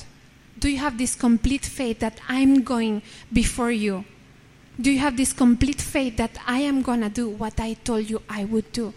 [0.60, 3.02] Do you have this complete faith that I'm going
[3.34, 4.06] before you?
[4.80, 8.08] Do you have this complete faith that I am going to do what I told
[8.08, 8.94] you I would do?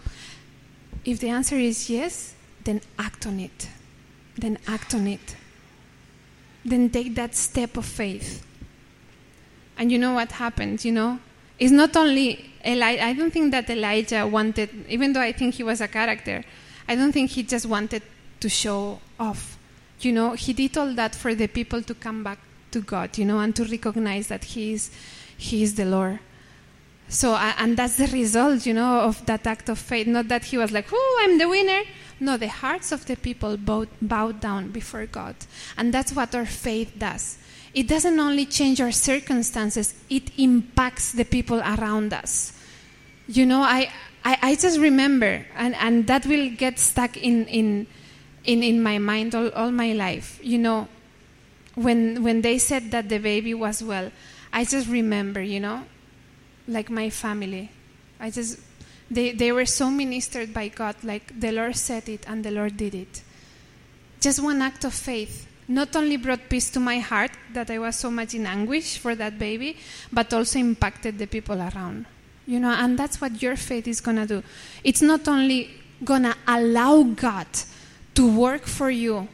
[1.03, 3.69] If the answer is yes, then act on it.
[4.37, 5.35] Then act on it
[6.65, 8.45] then take that step of faith.
[9.77, 11.19] And you know what happened, you know?
[11.59, 15.63] It's not only Elijah, I don't think that Elijah wanted, even though I think he
[15.63, 16.43] was a character,
[16.87, 18.03] I don't think he just wanted
[18.39, 19.57] to show off.
[19.99, 22.39] You know, he did all that for the people to come back
[22.71, 24.91] to God, you know, and to recognize that he is,
[25.37, 26.19] he is the Lord.
[27.07, 30.07] So, and that's the result, you know, of that act of faith.
[30.07, 31.81] Not that he was like, oh, I'm the winner.
[32.23, 35.35] No, the hearts of the people bowed, bowed down before God.
[35.75, 37.37] And that's what our faith does.
[37.73, 42.53] It doesn't only change our circumstances, it impacts the people around us.
[43.27, 43.91] You know, I,
[44.23, 47.87] I, I just remember, and, and that will get stuck in, in,
[48.45, 50.39] in, in my mind all, all my life.
[50.41, 50.87] You know,
[51.75, 54.13] when, when they said that the baby was well,
[54.53, 55.83] I just remember, you know,
[56.69, 57.69] like my family.
[58.17, 58.61] I just,
[59.09, 62.77] they, they were so ministered by God, like the Lord said it and the Lord
[62.77, 63.21] did it.
[64.19, 67.95] Just one act of faith not only brought peace to my heart that I was
[67.95, 69.77] so much in anguish for that baby,
[70.11, 72.05] but also impacted the people around.
[72.45, 74.43] You know, and that's what your faith is going to do.
[74.83, 75.69] It's not only
[76.03, 77.47] going to allow God
[78.15, 79.27] to work for you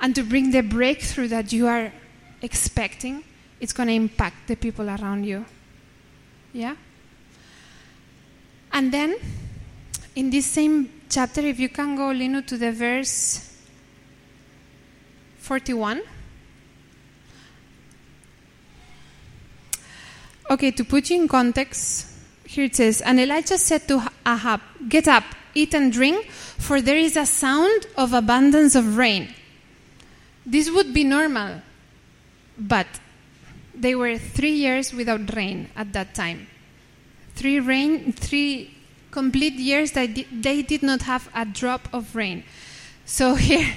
[0.00, 1.92] and to bring the breakthrough that you are
[2.42, 3.22] expecting,
[3.60, 5.44] it's going to impact the people around you.
[6.52, 6.74] Yeah?
[8.72, 9.16] And then,
[10.14, 13.50] in this same chapter, if you can go, Lino, to the verse
[15.38, 16.02] 41.
[20.50, 22.06] Okay, to put you in context,
[22.44, 26.96] here it says, And Elijah said to Ahab, Get up, eat and drink, for there
[26.96, 29.32] is a sound of abundance of rain.
[30.44, 31.62] This would be normal,
[32.58, 32.86] but
[33.74, 36.48] they were three years without rain at that time.
[37.34, 38.76] Three rain, three
[39.10, 42.44] complete years that they did not have a drop of rain.
[43.04, 43.74] So here,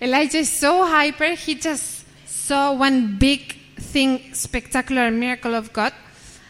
[0.00, 5.92] Elijah is so hyper, he just saw one big thing, spectacular miracle of God,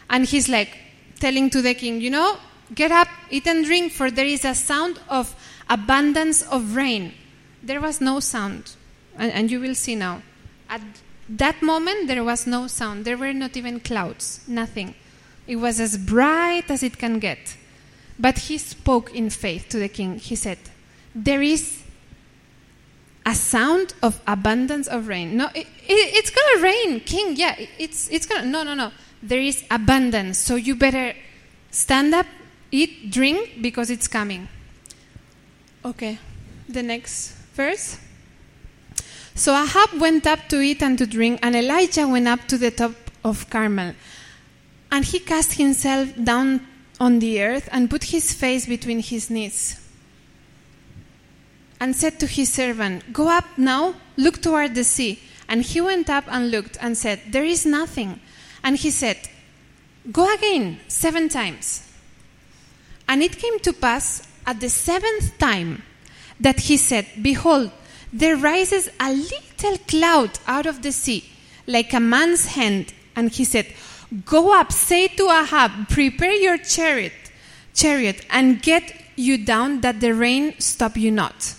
[0.09, 0.77] and he's like
[1.19, 2.37] telling to the king, you know,
[2.73, 5.35] get up, eat and drink, for there is a sound of
[5.69, 7.13] abundance of rain.
[7.63, 8.75] There was no sound,
[9.17, 10.21] and, and you will see now.
[10.69, 10.81] At
[11.29, 13.05] that moment, there was no sound.
[13.05, 14.93] There were not even clouds, nothing.
[15.47, 17.55] It was as bright as it can get.
[18.17, 20.19] But he spoke in faith to the king.
[20.19, 20.57] He said,
[21.13, 21.83] There is
[23.25, 25.35] a sound of abundance of rain.
[25.35, 27.35] No, it, it, it's gonna rain, king.
[27.35, 28.45] Yeah, it's it's gonna.
[28.45, 28.91] No, no, no.
[29.21, 31.15] There is abundance, so you better
[31.71, 32.27] stand up,
[32.71, 34.47] eat, drink, because it's coming.
[35.83, 36.19] Okay,
[36.69, 37.97] the next verse.
[39.33, 42.71] So Ahab went up to eat and to drink, and Elijah went up to the
[42.71, 43.95] top of Carmel.
[44.91, 46.65] And he cast himself down
[46.99, 49.81] on the earth and put his face between his knees
[51.79, 55.19] and said to his servant, Go up now, look toward the sea.
[55.47, 58.19] And he went up and looked and said, There is nothing.
[58.63, 59.17] And he said,
[60.11, 61.87] Go again seven times.
[63.07, 65.83] And it came to pass at the seventh time
[66.39, 67.71] that he said, Behold,
[68.11, 71.25] there rises a little cloud out of the sea,
[71.67, 72.93] like a man's hand.
[73.15, 73.67] And he said,
[74.23, 77.13] Go up, say to Ahab, Prepare your chariot,
[77.73, 81.55] chariot, and get you down, that the rain stop you not.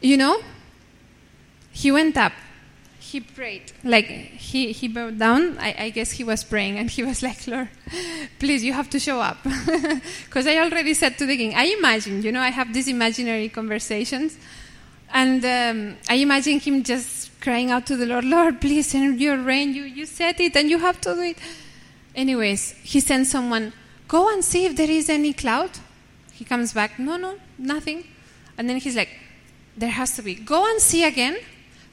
[0.00, 0.40] You know,
[1.72, 2.32] he went up,
[2.98, 5.56] he prayed, like he, he bowed down.
[5.58, 7.68] I, I guess he was praying, and he was like, Lord,
[8.38, 9.38] please, you have to show up.
[10.26, 13.48] Because I already said to the king, I imagine, you know, I have these imaginary
[13.48, 14.36] conversations,
[15.10, 19.38] and um, I imagine him just crying out to the Lord, Lord, please send your
[19.38, 19.74] rain.
[19.74, 21.38] You, you said it, and you have to do it.
[22.14, 23.72] Anyways, he sends someone,
[24.08, 25.70] go and see if there is any cloud.
[26.32, 28.04] He comes back, no, no, nothing.
[28.56, 29.10] And then he's like,
[29.76, 30.34] there has to be.
[30.34, 31.36] Go and see again.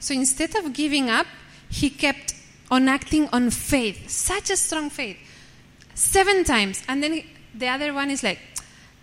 [0.00, 1.26] So instead of giving up,
[1.68, 2.34] he kept
[2.70, 5.16] on acting on faith, such a strong faith,
[5.94, 6.82] seven times.
[6.88, 8.38] And then he, the other one is like,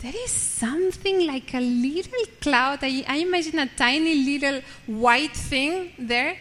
[0.04, 2.80] there is something like a little cloud.
[2.82, 6.36] I, I imagine a tiny little white thing there.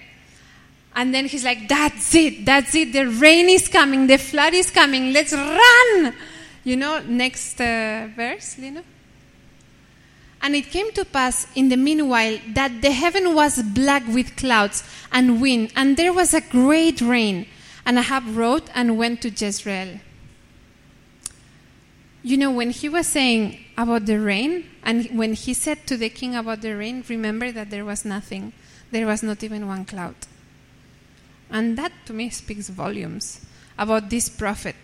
[0.97, 2.93] And then he's like, that's it, that's it.
[2.93, 6.13] The rain is coming, the flood is coming, let's run.
[6.65, 8.83] You know, next uh, verse, Lino.
[10.43, 14.83] And it came to pass in the meanwhile that the heaven was black with clouds
[15.13, 17.47] and wind, and there was a great rain.
[17.87, 20.01] And Ahab wrote and went to Jezreel.
[22.25, 26.09] You know, when he was saying about the rain, and when he said to the
[26.09, 28.53] king about the rain, remember that there was nothing.
[28.93, 30.15] There was not even one cloud.
[31.51, 33.41] And that to me speaks volumes
[33.77, 34.77] about this prophet.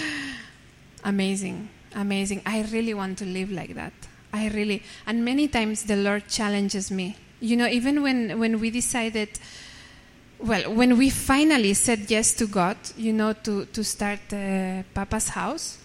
[1.04, 2.42] amazing, amazing.
[2.46, 3.92] I really want to live like that.
[4.32, 7.16] I really, and many times the Lord challenges me.
[7.40, 9.28] You know, even when, when we decided,
[10.38, 15.28] well, when we finally said yes to God, you know, to, to start uh, Papa's
[15.28, 15.78] house,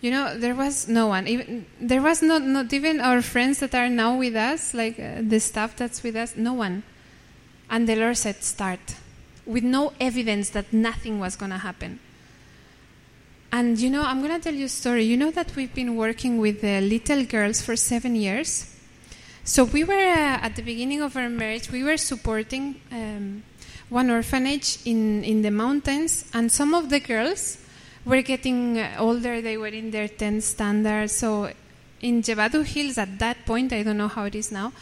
[0.00, 1.26] you know, there was no one.
[1.26, 5.20] Even, there was not, not even our friends that are now with us, like uh,
[5.20, 6.84] the staff that's with us, no one.
[7.68, 8.96] And the Lord said, start,
[9.44, 11.98] with no evidence that nothing was going to happen.
[13.50, 15.04] And you know, I'm going to tell you a story.
[15.04, 18.74] You know that we've been working with the little girls for seven years?
[19.44, 23.42] So we were, uh, at the beginning of our marriage, we were supporting um,
[23.88, 27.56] one orphanage in, in the mountains, and some of the girls
[28.08, 29.40] were getting older.
[29.40, 31.10] They were in their 10th standard.
[31.10, 31.50] So
[32.00, 34.72] in Jawadhu Hills at that point, I don't know how it is now,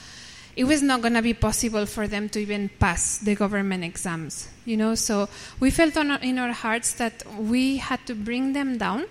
[0.55, 4.49] it was not going to be possible for them to even pass the government exams,
[4.65, 4.95] you know.
[4.95, 5.29] So
[5.61, 9.05] we felt in our hearts that we had to bring them down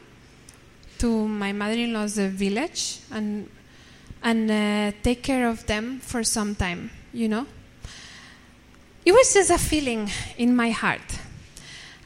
[0.97, 3.49] to my mother-in-law's village and
[4.23, 7.45] and uh, take care of them for some time, you know.
[9.05, 11.19] It was just a feeling in my heart.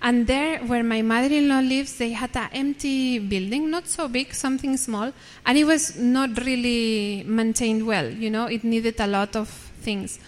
[0.01, 4.07] And there, where my mother in law lives, they had an empty building, not so
[4.07, 5.11] big, something small,
[5.45, 8.09] and it was not really maintained well.
[8.09, 9.49] You know, it needed a lot of
[9.81, 10.19] things.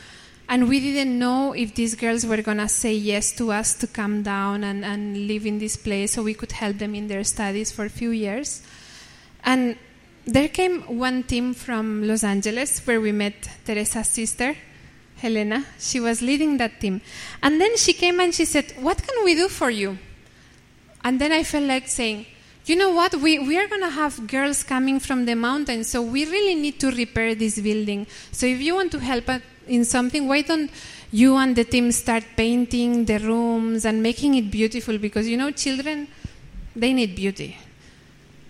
[0.50, 3.88] And we didn't know if these girls were going to say yes to us to
[3.88, 7.24] come down and, and live in this place so we could help them in their
[7.24, 8.62] studies for a few years.
[9.46, 9.78] And
[10.26, 14.58] there came one team from Los Angeles where we met Teresa's sister,
[15.22, 15.66] Helena.
[15.80, 17.02] She was leading that team.
[17.44, 19.98] And then she came and she said, What can we do for you?
[21.04, 22.26] And then I felt like saying,
[22.66, 23.16] You know what?
[23.16, 26.80] We, we are going to have girls coming from the mountains, so we really need
[26.80, 28.08] to repair this building.
[28.32, 30.72] So if you want to help us in something, why don't
[31.12, 34.98] you and the team start painting the rooms and making it beautiful?
[34.98, 36.08] Because, you know, children,
[36.76, 37.58] they need beauty.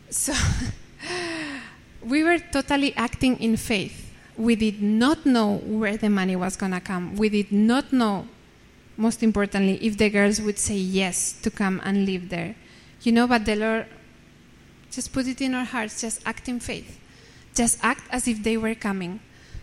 [0.09, 0.33] So
[2.03, 4.10] we were totally acting in faith.
[4.41, 7.15] We did not know where the money was going to come.
[7.15, 8.27] We did not know,
[8.97, 12.55] most importantly, if the girls would say yes to come and live there.
[13.03, 13.85] You know, but the Lord
[14.89, 16.99] just put it in our hearts, just act in faith.
[17.53, 19.19] Just act as if they were coming.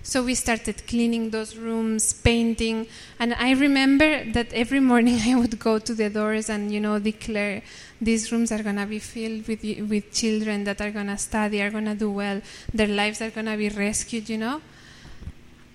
[0.08, 2.86] So we started cleaning those rooms, painting,
[3.18, 6.98] and I remember that every morning I would go to the doors and you know
[6.98, 7.60] declare
[8.00, 11.94] these rooms are gonna be filled with with children that are gonna study, are gonna
[11.94, 12.40] do well,
[12.72, 14.62] their lives are gonna be rescued, you know.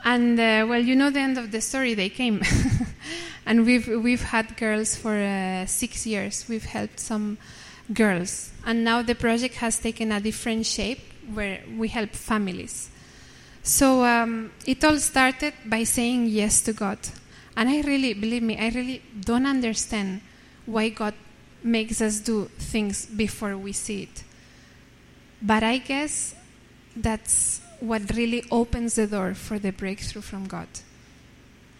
[0.04, 1.94] And uh, well, you know the end of the story.
[1.94, 2.42] They came,
[3.46, 6.46] and we've we've had girls for uh, six years.
[6.50, 7.38] We've helped some
[7.94, 11.02] girls, and now the project has taken a different shape
[11.36, 12.90] where we help families.
[13.64, 17.00] So um, it all started by saying yes to God.
[17.56, 20.22] And I really, believe me, I really don't understand
[20.66, 21.14] why God
[21.64, 24.24] makes us do things before we see it.
[25.42, 26.36] But I guess
[26.96, 30.68] that's what really opens the door for the breakthrough from God.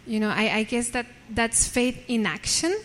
[0.08, 2.76] You know, I, I guess that that's faith in action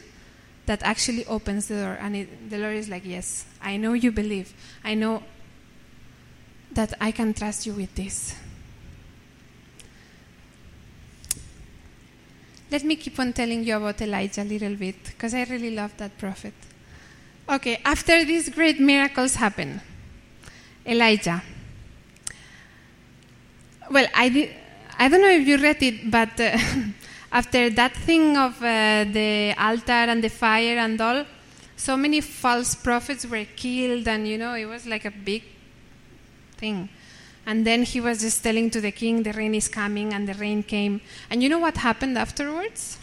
[0.67, 1.99] that actually opens the door.
[2.01, 4.53] And it, the Lord is like, Yes, I know you believe.
[4.85, 5.23] I know
[6.73, 8.35] that I can trust you with this.
[12.71, 15.97] Let me keep on telling you about Elijah a little bit because I really love
[15.97, 16.53] that prophet.
[17.49, 19.81] Okay, after these great miracles happen,
[20.85, 21.43] Elijah.
[23.91, 24.55] Well, I,
[24.99, 26.59] I don't know if you read it, but uh,
[27.33, 31.25] after that thing of uh, the altar and the fire and all,
[31.75, 35.43] so many false prophets were killed, and you know, it was like a big
[36.59, 36.91] thing.
[37.49, 40.35] And then he was just telling to the king, the rain is coming, and the
[40.35, 41.01] rain came.
[41.31, 42.99] And you know what happened afterwards?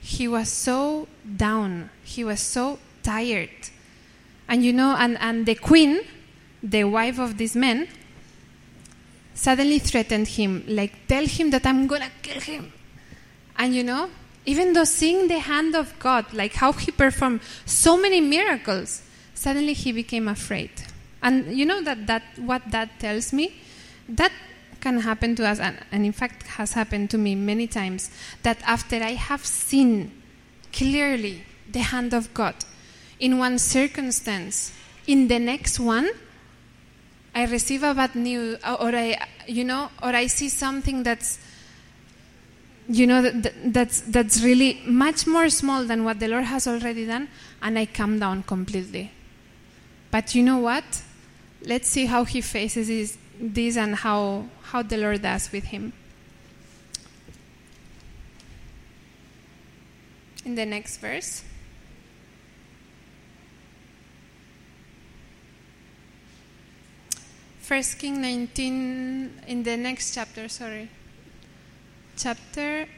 [0.00, 1.90] He was so down.
[2.04, 3.50] He was so tired.
[4.46, 6.02] And you know, and, and the queen,
[6.62, 7.88] the wife of this man,
[9.34, 12.72] suddenly threatened him, like, tell him that I'm gonna kill him.
[13.58, 14.10] And you know,
[14.46, 19.02] even though seeing the hand of God, like how he performed so many miracles,
[19.34, 20.70] suddenly he became afraid.
[21.22, 23.60] And you know that, that what that tells me?
[24.08, 24.32] That
[24.80, 28.10] can happen to us, and, and in fact has happened to me many times,
[28.42, 30.10] that after I have seen
[30.72, 32.54] clearly the hand of God
[33.18, 34.72] in one circumstance,
[35.06, 36.08] in the next one,
[37.34, 41.38] I receive a bad news, or I, you know, or I see something that's,
[42.88, 47.06] you know, that, that's that's really much more small than what the Lord has already
[47.06, 47.28] done,
[47.62, 49.12] and I come down completely.
[50.10, 50.84] But you know what?
[51.62, 55.92] Let's see how he faces this, and how, how the Lord does with him.
[60.44, 61.44] In the next verse.
[67.60, 70.88] First King 19 in the next chapter, sorry.
[72.16, 72.88] Chapter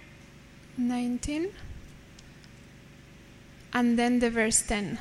[0.78, 1.52] 19
[3.74, 4.98] and then the verse 10.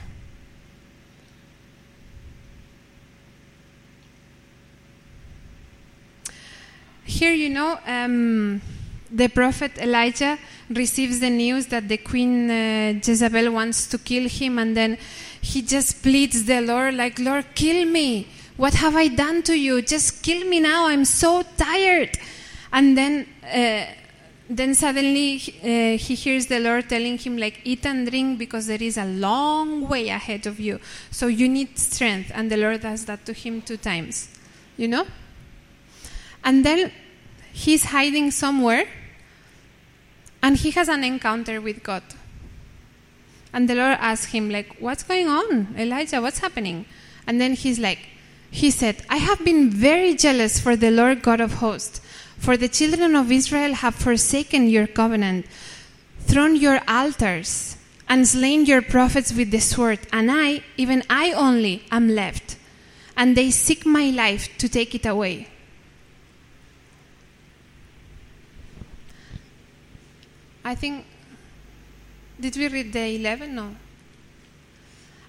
[7.05, 8.61] Here, you know, um,
[9.09, 10.37] the prophet Elijah
[10.69, 14.97] receives the news that the queen uh, Jezebel wants to kill him, and then
[15.41, 18.27] he just pleads the Lord, like, Lord, kill me.
[18.57, 19.81] What have I done to you?
[19.81, 20.87] Just kill me now.
[20.87, 22.17] I'm so tired.
[22.71, 23.85] And then, uh,
[24.49, 28.81] then suddenly uh, he hears the Lord telling him, like, eat and drink because there
[28.81, 30.79] is a long way ahead of you.
[31.09, 32.31] So you need strength.
[32.33, 34.29] And the Lord does that to him two times.
[34.77, 35.07] You know?
[36.43, 36.91] And then
[37.53, 38.87] he's hiding somewhere
[40.41, 42.03] and he has an encounter with God.
[43.53, 45.75] And the Lord asks him, like, what's going on?
[45.77, 46.85] Elijah, what's happening?
[47.27, 47.99] And then he's like,
[48.49, 52.01] he said, I have been very jealous for the Lord God of hosts,
[52.37, 55.45] for the children of Israel have forsaken your covenant,
[56.19, 57.77] thrown your altars,
[58.09, 62.57] and slain your prophets with the sword, and I, even I only, am left,
[63.15, 65.47] and they seek my life to take it away.
[70.63, 71.05] I think,
[72.39, 73.55] did we read the 11?
[73.55, 73.75] No.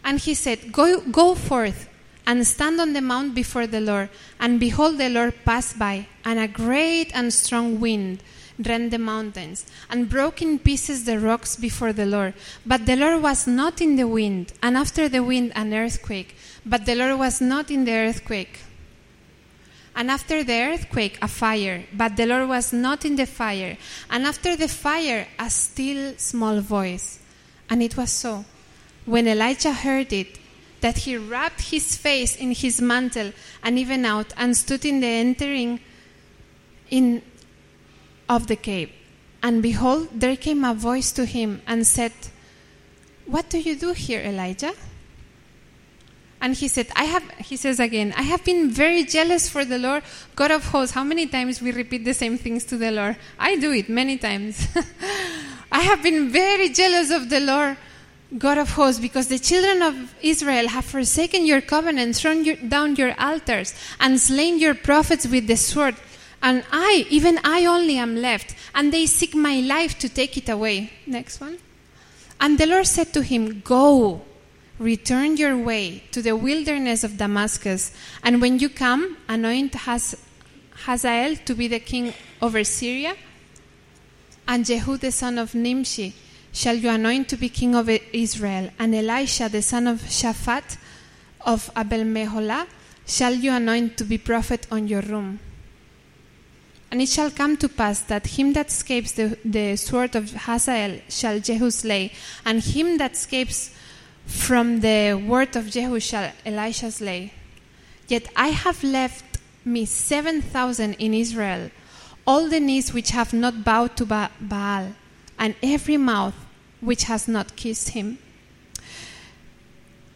[0.05, 1.89] And he said, Go, go forth
[2.27, 4.09] and stand on the mount before the Lord.
[4.41, 8.23] And behold, the Lord passed by, and a great and strong wind
[8.59, 12.35] rent the mountains, and broke in pieces the rocks before the Lord.
[12.65, 16.37] But the Lord was not in the wind, and after the wind, an earthquake.
[16.65, 18.61] But the Lord was not in the earthquake.
[19.95, 21.85] And after the earthquake, a fire.
[21.93, 23.77] But the Lord was not in the fire.
[24.11, 27.21] And after the fire, a still small voice.
[27.69, 28.45] And it was so.
[29.05, 30.39] When Elijah heard it,
[30.83, 33.33] that he wrapped his face in his mantle
[33.63, 35.81] and even out and stood in the entering
[36.91, 37.23] in
[38.29, 38.91] of the cave.
[39.43, 42.13] And behold, there came a voice to him and said,
[43.27, 44.75] What do you do here, Elijah?
[46.43, 49.79] And he said, I have, he says again, I have been very jealous for the
[49.79, 50.03] Lord,
[50.35, 50.93] God of hosts.
[50.93, 53.17] How many times we repeat the same things to the Lord?
[53.39, 54.67] I do it many times.
[55.73, 57.77] I have been very jealous of the Lord,
[58.37, 62.97] God of hosts, because the children of Israel have forsaken your covenant, thrown your, down
[62.97, 65.95] your altars, and slain your prophets with the sword.
[66.43, 70.49] And I, even I only am left, and they seek my life to take it
[70.49, 70.91] away.
[71.07, 71.59] Next one.
[72.41, 74.23] And the Lord said to him, Go
[74.83, 77.93] Return your way to the wilderness of Damascus,
[78.25, 83.15] and when you come, anoint Hazael to be the king over Syria,
[84.49, 86.15] and Jehu the son of Nimshi
[86.53, 90.77] shall you anoint to be king of Israel, and Elisha the son of Shaphat
[91.43, 92.67] of Abel Meholah
[93.07, 95.39] shall you anoint to be prophet on your room.
[96.91, 101.03] And it shall come to pass that him that escapes the, the sword of Hazael
[101.09, 102.11] shall Jehu slay,
[102.45, 103.71] and him that escapes
[104.27, 107.33] from the word of Jehu shall Elisha slay.
[108.09, 109.25] Yet I have left
[109.65, 111.71] me seven thousand in Israel,
[112.27, 114.93] all the knees which have not bowed to Baal,
[115.39, 116.35] and every mouth
[116.81, 118.19] which has not kissed him.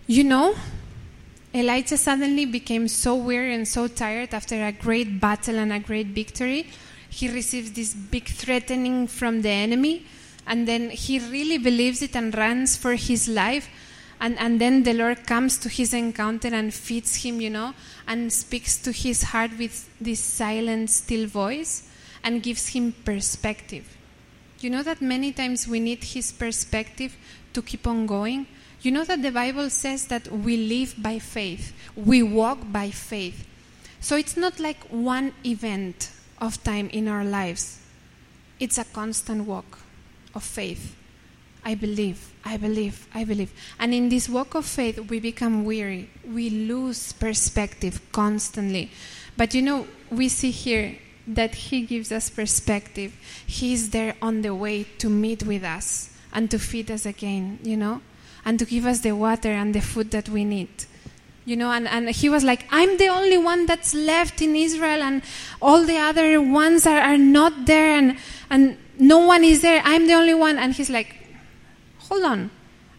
[0.06, 0.54] You know,
[1.54, 6.08] Elijah suddenly became so weary and so tired after a great battle and a great
[6.08, 6.68] victory.
[7.08, 10.04] He receives this big threatening from the enemy,
[10.46, 13.68] and then he really believes it and runs for his life
[14.20, 17.74] and, and then the Lord comes to his encounter and feeds him, you know,
[18.06, 21.88] and speaks to his heart with this silent, still voice
[22.24, 23.96] and gives him perspective.
[24.60, 27.16] You know that many times we need his perspective
[27.52, 28.46] to keep on going?
[28.80, 33.46] You know that the Bible says that we live by faith, we walk by faith.
[34.00, 36.10] So it's not like one event
[36.40, 37.80] of time in our lives,
[38.58, 39.78] it's a constant walk
[40.34, 40.96] of faith.
[41.66, 43.52] I believe, I believe, I believe.
[43.80, 46.08] And in this walk of faith, we become weary.
[46.24, 48.92] We lose perspective constantly.
[49.36, 50.96] But you know, we see here
[51.26, 53.12] that He gives us perspective.
[53.44, 57.58] He is there on the way to meet with us and to feed us again,
[57.64, 58.00] you know,
[58.44, 60.70] and to give us the water and the food that we need.
[61.46, 65.02] You know, and, and he was like, I'm the only one that's left in Israel,
[65.02, 65.20] and
[65.60, 68.18] all the other ones are, are not there, and,
[68.50, 69.82] and no one is there.
[69.84, 70.58] I'm the only one.
[70.58, 71.25] And he's like,
[72.08, 72.50] hold on,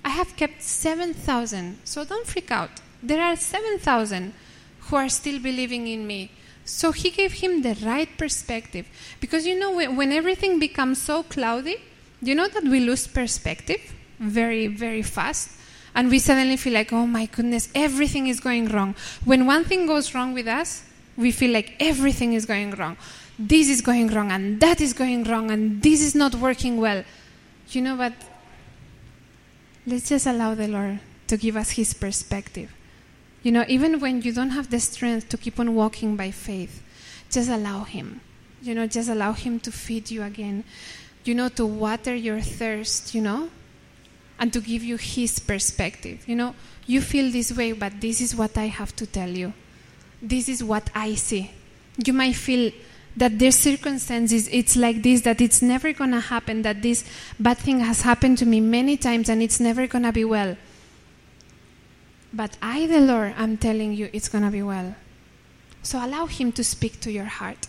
[0.03, 2.69] I have kept 7,000, so don't freak out.
[3.03, 4.33] There are 7,000
[4.81, 6.31] who are still believing in me.
[6.65, 8.87] So he gave him the right perspective.
[9.19, 11.77] Because you know, when, when everything becomes so cloudy,
[12.21, 15.51] you know that we lose perspective very, very fast.
[15.95, 18.95] And we suddenly feel like, oh my goodness, everything is going wrong.
[19.25, 20.83] When one thing goes wrong with us,
[21.15, 22.97] we feel like everything is going wrong.
[23.39, 27.03] This is going wrong, and that is going wrong, and this is not working well.
[27.69, 28.13] You know, but
[29.87, 32.73] let's just allow the Lord to give us His perspective.
[33.41, 36.83] You know, even when you don't have the strength to keep on walking by faith,
[37.31, 38.19] just allow Him.
[38.61, 40.65] You know, just allow Him to feed you again.
[41.23, 43.49] You know, to water your thirst, you know,
[44.37, 46.27] and to give you His perspective.
[46.27, 49.53] You know, you feel this way, but this is what I have to tell you.
[50.21, 51.51] This is what I see.
[52.03, 52.71] You might feel
[53.17, 57.03] that there's circumstances it's like this that it's never going to happen that this
[57.39, 60.55] bad thing has happened to me many times and it's never going to be well
[62.31, 64.95] but i the lord i'm telling you it's going to be well
[65.83, 67.67] so allow him to speak to your heart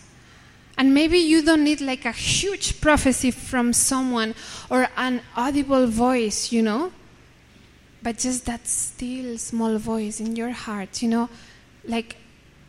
[0.79, 4.33] And maybe you don't need like a huge prophecy from someone
[4.69, 6.93] or an audible voice, you know?
[8.01, 11.27] But just that still small voice in your heart, you know?
[11.83, 12.15] Like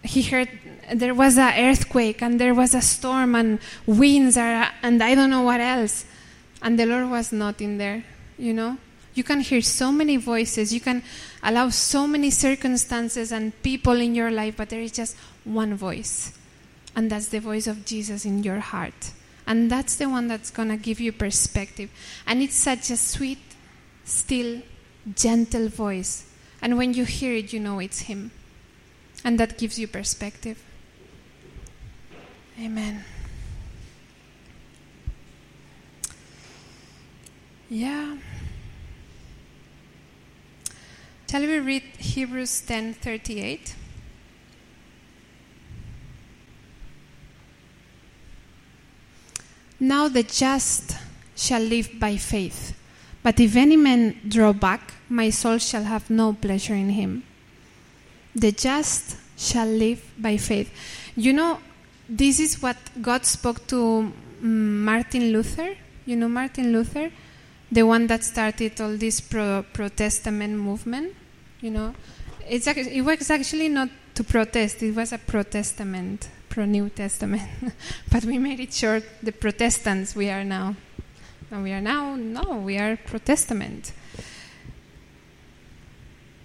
[0.02, 0.48] he heard
[0.92, 5.30] there was an earthquake and there was a storm and winds are, and I don't
[5.30, 6.04] know what else.
[6.62, 8.04] And the Lord was not in there,
[8.38, 8.78] you know?
[9.14, 11.02] You can hear so many voices, you can
[11.42, 16.36] allow so many circumstances and people in your life, but there is just one voice.
[16.94, 19.12] And that's the voice of Jesus in your heart.
[19.46, 21.90] And that's the one that's going to give you perspective.
[22.26, 23.38] And it's such a sweet,
[24.04, 24.62] still,
[25.14, 26.26] gentle voice.
[26.62, 28.30] And when you hear it, you know it's Him.
[29.24, 30.62] And that gives you perspective.
[32.58, 33.04] Amen.
[37.68, 38.16] Yeah.
[41.30, 43.74] Shall we read Hebrews 10:38?
[49.78, 50.96] Now the just
[51.36, 52.74] shall live by faith.
[53.22, 57.22] But if any man draw back, my soul shall have no pleasure in him.
[58.34, 60.70] The just shall live by faith.
[61.16, 61.58] You know,
[62.08, 64.12] this is what God spoke to mm,
[64.42, 65.76] Martin Luther.
[66.06, 67.10] You know Martin Luther?
[67.72, 71.14] The one that started all this pro, Protestament movement.
[71.60, 71.94] You know,
[72.48, 77.42] it's, it was actually not to protest, it was a Protestament pro New Testament.
[78.10, 80.74] but we made it short, the Protestants we are now.
[81.50, 83.92] And we are now, no, we are Protestament.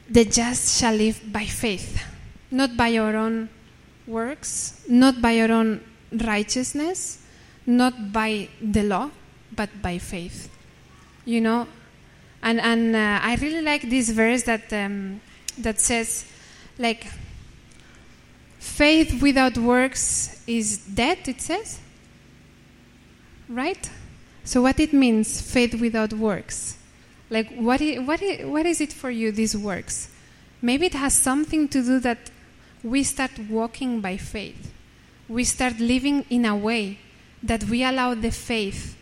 [0.10, 2.04] The just shall live by faith,
[2.52, 3.50] not by our own
[4.06, 5.82] works, not by our own
[6.12, 7.20] righteousness,
[7.66, 9.10] not by the law,
[9.52, 10.50] but by faith.
[11.26, 11.68] You know,
[12.44, 15.22] and and uh, I really like this verse that um,
[15.58, 16.26] that says,
[16.78, 17.08] like,
[18.66, 21.80] Faith without works is dead, it says.
[23.48, 23.90] Right?
[24.44, 26.76] So, what it means, faith without works?
[27.30, 30.10] Like, what is, what, is, what is it for you, these works?
[30.62, 32.30] Maybe it has something to do that
[32.84, 34.72] we start walking by faith.
[35.28, 37.00] We start living in a way
[37.42, 38.96] that we allow the faith,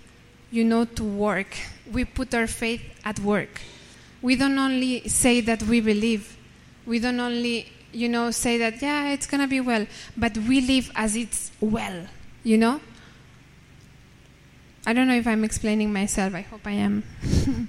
[0.51, 1.55] you know, to work.
[1.91, 3.61] We put our faith at work.
[4.21, 6.37] We don't only say that we believe,
[6.85, 9.85] we don't only you know, say that, yeah, it's going to be well,
[10.17, 12.07] but we live as it's well,
[12.43, 12.81] you know?
[14.85, 16.33] I don't know if I'm explaining myself.
[16.35, 17.03] I hope I am.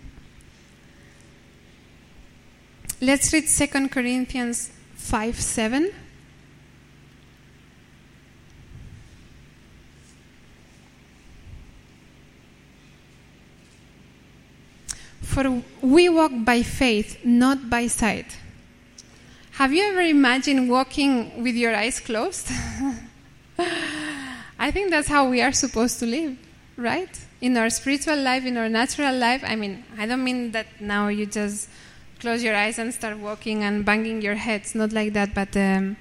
[3.05, 5.93] Let's read 2 Corinthians 5 7.
[15.21, 18.39] For we walk by faith, not by sight.
[19.53, 22.49] Have you ever imagined walking with your eyes closed?
[24.59, 26.39] I think that's how we are supposed to live,
[26.79, 27.21] right?
[27.43, 29.45] In our spiritual life, in our natural life.
[29.47, 31.69] I mean, I don't mean that now you just
[32.25, 35.97] close your eyes and start walking and banging your heads, not like that, but um,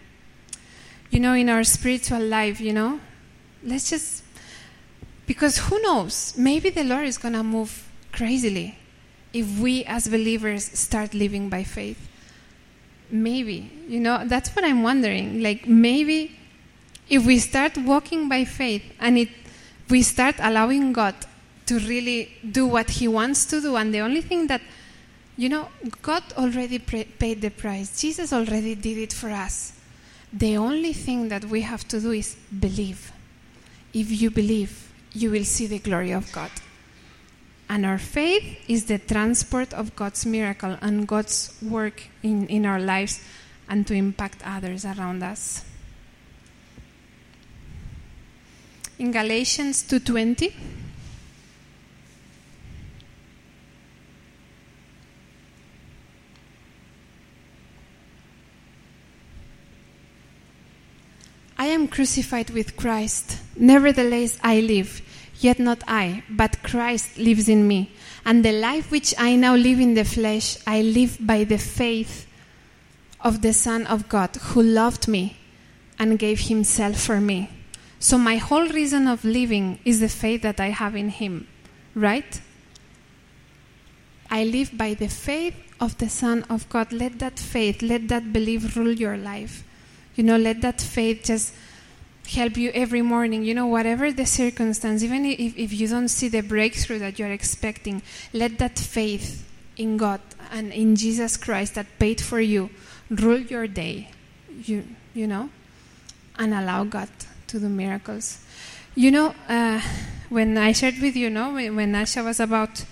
[1.12, 3.00] you know, in our spiritual life, you know,
[3.64, 4.24] let's just
[5.26, 6.34] because who knows?
[6.38, 8.78] Maybe the Lord is going to move crazily
[9.34, 12.10] if we as believers start living by faith
[13.14, 15.42] maybe, you know, that's what I'm wondering.
[15.42, 16.36] Like, maybe
[17.10, 19.30] if we start walking by faith and it,
[19.90, 21.16] we start allowing God
[21.68, 24.62] to really do what He wants to do, and the only thing that,
[25.36, 25.70] you know,
[26.02, 29.74] God already pre- paid the price, Jesus already did it for us.
[30.32, 33.12] The only thing that we have to do is believe.
[33.94, 36.52] If you believe, you will see the glory of God.
[37.70, 42.80] And our faith is the transport of God's miracle and God's work in, in our
[42.80, 43.22] lives
[43.70, 45.64] and to impact others around us.
[49.00, 50.54] In Galatians 2:20
[61.94, 63.38] crucified with Christ.
[63.56, 65.02] Nevertheless I live
[65.44, 67.92] Yet not I, but Christ lives in me.
[68.24, 72.26] And the life which I now live in the flesh, I live by the faith
[73.20, 75.36] of the Son of God, who loved me
[76.00, 77.50] and gave himself for me.
[78.00, 81.46] So my whole reason of living is the faith that I have in him,
[81.94, 82.40] right?
[84.32, 86.94] I live by the faith of the Son of God.
[86.94, 89.66] Let that faith, let that belief rule your life.
[90.16, 91.54] You know, let that faith just
[92.28, 93.44] help you every morning.
[93.44, 97.32] You know, whatever the circumstance, even if, if you don't see the breakthrough that you're
[97.32, 98.02] expecting,
[98.34, 99.48] let that faith
[99.78, 100.22] in God
[100.52, 102.70] and in Jesus Christ that paid for you
[103.10, 104.10] rule your day.
[104.66, 105.50] You, you know,
[106.38, 107.10] and allow God
[107.48, 108.40] to do miracles.
[108.96, 109.82] You know, uh,
[110.30, 112.86] when I shared with you, no, when when Asha was about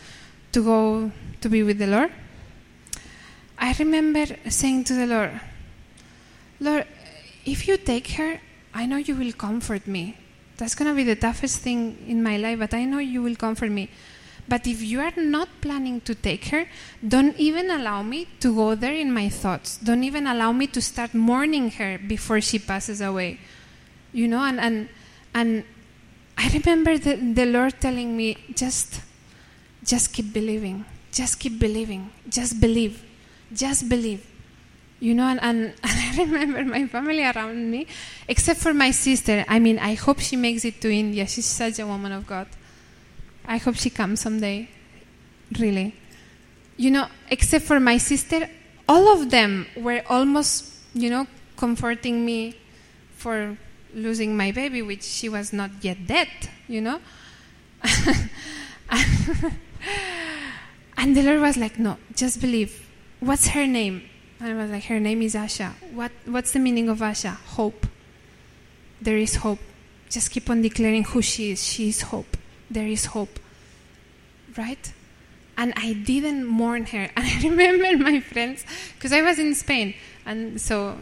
[0.51, 1.11] to go
[1.41, 2.11] to be with the Lord,
[3.57, 5.39] I remember saying to the Lord,
[6.59, 6.87] Lord,
[7.45, 8.39] if you take her,
[8.73, 10.17] I know you will comfort me.
[10.57, 13.35] That's going to be the toughest thing in my life, but I know you will
[13.35, 13.89] comfort me.
[14.47, 16.65] But if you are not planning to take her,
[17.07, 19.77] don't even allow me to go there in my thoughts.
[19.77, 23.39] Don't even allow me to start mourning her before she passes away.
[24.13, 24.89] You know, and and
[25.33, 25.63] and
[26.37, 29.01] I remember the, the Lord telling me, just
[29.83, 30.85] just keep believing.
[31.11, 32.09] Just keep believing.
[32.29, 33.03] Just believe.
[33.53, 34.25] Just believe.
[35.01, 37.87] You know, and, and, I remember my family around me,
[38.27, 39.43] except for my sister.
[39.47, 41.25] I mean, I hope she makes it to India.
[41.25, 42.47] She's such a woman of God.
[43.43, 44.69] I hope she comes someday.
[45.59, 45.95] Really.
[46.77, 48.47] You know, except for my sister,
[48.87, 51.25] all of them were almost, you know,
[51.57, 52.55] comforting me
[53.17, 53.57] for
[53.95, 56.29] losing my baby, which she was not yet dead,
[56.67, 56.99] you know.
[60.95, 62.87] and the Lord was like, no, just believe.
[63.19, 64.03] What's her name?
[64.41, 65.73] I was like, her name is Asha.
[65.93, 67.35] What, what's the meaning of Asha?
[67.35, 67.85] Hope.
[69.01, 69.59] There is hope.
[70.09, 71.63] Just keep on declaring who she is.
[71.63, 72.37] She is hope.
[72.69, 73.39] There is hope.
[74.57, 74.91] Right?
[75.57, 77.09] And I didn't mourn her.
[77.15, 78.65] And I remember my friends,
[78.95, 79.93] because I was in Spain,
[80.25, 80.97] and so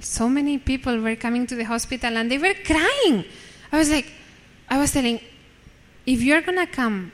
[0.00, 3.24] so many people were coming to the hospital and they were crying.
[3.72, 4.10] I was like,
[4.68, 5.20] I was telling,
[6.06, 7.12] if you're gonna come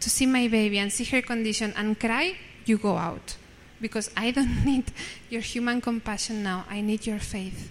[0.00, 3.36] to see my baby and see her condition and cry, you go out.
[3.80, 4.84] Because I don't need
[5.30, 7.70] your human compassion now, I need your faith.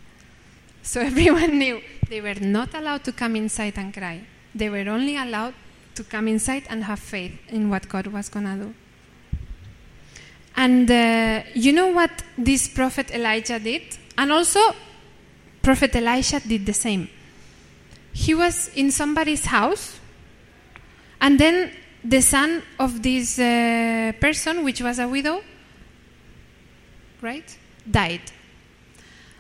[0.84, 4.22] So everyone knew they were not allowed to come inside and cry.
[4.54, 5.54] They were only allowed
[5.96, 8.74] to come inside and have faith in what God was gonna do.
[10.56, 13.98] And uh, you know what this prophet Elijah did?
[14.18, 14.60] And also,
[15.62, 17.10] Prophet Elisha did the same.
[18.14, 20.00] He was in somebody's house,
[21.20, 21.72] and then
[22.04, 25.42] the son of this uh, person, which was a widow,
[27.22, 27.58] right,
[27.90, 28.32] died.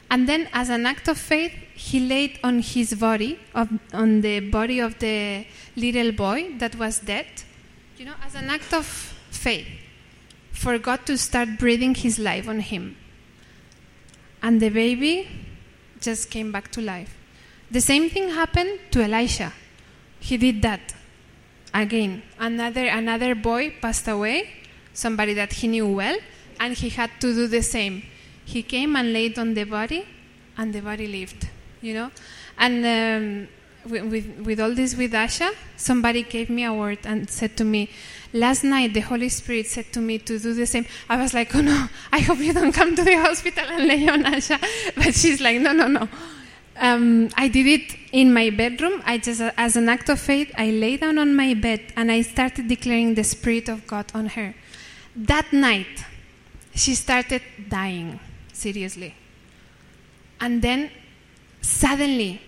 [0.10, 4.80] And then, as an act of faith, he laid on his body, on the body
[4.80, 5.46] of the
[5.76, 7.26] little boy that was dead,
[7.98, 9.68] you know, as an act of faith,
[10.52, 12.96] for God to start breathing his life on him.
[14.42, 15.28] And the baby
[16.00, 17.18] just came back to life.
[17.72, 19.54] The same thing happened to Elisha.
[20.20, 20.94] He did that
[21.74, 22.22] again.
[22.40, 24.52] Another, another boy passed away,
[24.94, 26.18] somebody that he knew well,
[26.60, 28.04] and he had to do the same.
[28.46, 30.06] He came and laid on the body,
[30.58, 31.48] and the body lived,
[31.82, 32.12] you know.
[32.58, 33.48] And um,
[33.90, 37.64] with, with, with all this with Asha, somebody gave me a word and said to
[37.64, 37.90] me,
[38.34, 40.86] last night the Holy Spirit said to me to do the same.
[41.10, 44.08] I was like, oh no, I hope you don't come to the hospital and lay
[44.08, 44.60] on Asha.
[44.96, 46.08] But she's like, no, no, no.
[46.78, 49.02] Um, I did it in my bedroom.
[49.06, 52.22] I just, as an act of faith, I lay down on my bed and I
[52.22, 54.56] started declaring the Spirit of God on her.
[55.16, 56.04] That night,
[56.76, 58.20] she started dying,
[58.54, 59.16] seriously.
[60.40, 60.92] And then,
[61.62, 62.42] suddenly,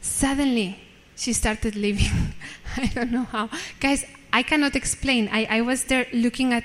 [0.00, 0.80] suddenly,
[1.14, 2.34] she started living.
[2.76, 3.50] I don't know how.
[3.78, 5.28] Guys, I cannot explain.
[5.30, 6.64] I, I was there looking at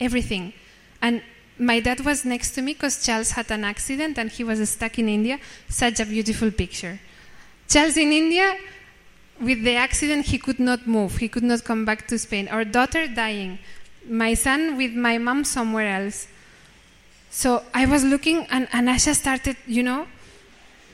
[0.00, 0.52] everything.
[1.00, 1.22] And
[1.58, 4.98] my dad was next to me because Charles had an accident and he was stuck
[4.98, 5.38] in India.
[5.68, 6.98] Such a beautiful picture.
[7.68, 8.56] Charles in India,
[9.40, 11.18] with the accident, he could not move.
[11.18, 12.48] He could not come back to Spain.
[12.48, 13.58] Our daughter dying.
[14.08, 16.26] My son with my mom somewhere else.
[17.34, 20.06] So I was looking, and, and Asha started, you know,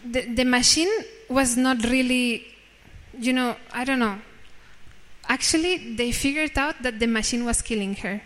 [0.09, 0.89] the, the machine
[1.28, 2.47] was not really,
[3.18, 4.20] you know, I don't know.
[5.28, 8.22] Actually, they figured out that the machine was killing her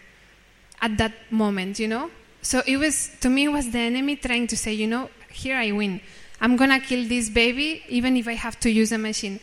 [0.82, 2.10] at that moment, you know?
[2.42, 5.56] So it was, to me, it was the enemy trying to say, you know, here
[5.56, 5.98] I win.
[6.38, 9.40] I'm gonna kill this baby even if I have to use a machine.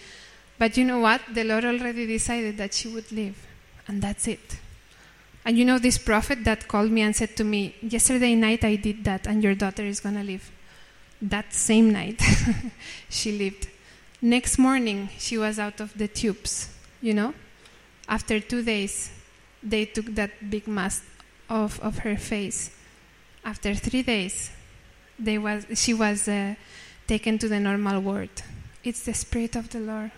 [0.60, 1.22] But you know what?
[1.34, 3.36] The Lord already decided that she would live.
[3.88, 4.60] And that's it.
[5.50, 8.76] And you know this prophet that called me and said to me, Yesterday night I
[8.76, 10.52] did that, and your daughter is gonna live.
[11.24, 12.22] That same night,
[13.10, 13.68] she lived.
[14.22, 16.70] Next morning, she was out of the tubes,
[17.02, 17.34] you know?
[18.08, 19.10] After two days,
[19.64, 21.04] they took that big mask
[21.50, 22.70] off of her face.
[23.44, 24.52] After three days,
[25.18, 26.54] they was, she was uh,
[27.08, 28.44] taken to the normal world.
[28.84, 30.12] It's the Spirit of the Lord.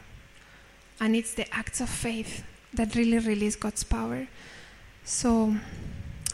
[0.99, 4.27] And it's the acts of faith that really release God's power.
[5.11, 5.53] So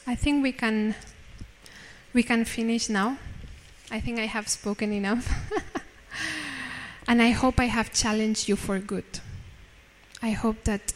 [0.06, 0.94] I think we can
[2.14, 3.18] we can finish now.
[3.90, 5.28] I think I have spoken enough.
[7.08, 9.20] and I hope I have challenged you for good.
[10.22, 10.94] I hope that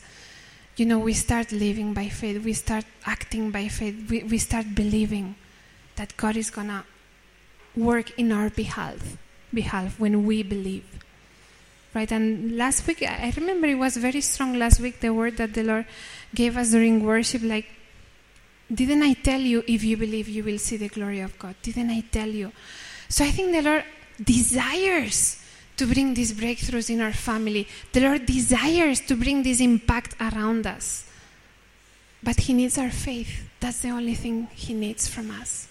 [0.77, 4.75] you know we start living by faith, we start acting by faith, we, we start
[4.75, 5.35] believing
[5.95, 6.85] that God is gonna
[7.75, 9.17] work in our behalf
[9.51, 10.85] behalf when we believe.
[11.93, 12.11] right?
[12.11, 15.63] And last week, I remember it was very strong last week, the word that the
[15.63, 15.85] Lord
[16.33, 17.67] gave us during worship, like,
[18.73, 21.55] didn't I tell you if you believe you will see the glory of God?
[21.61, 22.51] Didn't I tell you?
[23.09, 23.83] So I think the Lord
[24.23, 25.41] desires
[25.75, 27.67] to bring these breakthroughs in our family.
[27.91, 31.05] The Lord desires to bring this impact around us.
[32.23, 33.49] But He needs our faith.
[33.59, 35.67] That's the only thing He needs from us.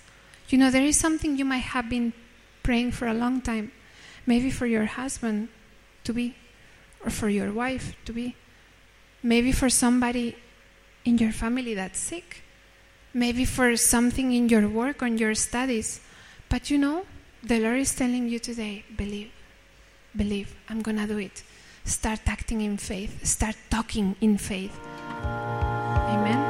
[0.48, 2.12] You know, there is something you might have been
[2.62, 3.72] praying for a long time.
[4.26, 5.48] Maybe for your husband
[6.04, 6.34] to be,
[7.04, 8.34] or for your wife to be.
[9.22, 10.36] Maybe for somebody
[11.04, 12.42] in your family that's sick.
[13.12, 16.00] Maybe for something in your work, on your studies.
[16.48, 17.06] But you know,
[17.42, 19.30] the Lord is telling you today believe,
[20.14, 21.42] believe, I'm going to do it.
[21.84, 24.78] Start acting in faith, start talking in faith.
[25.14, 26.49] Amen.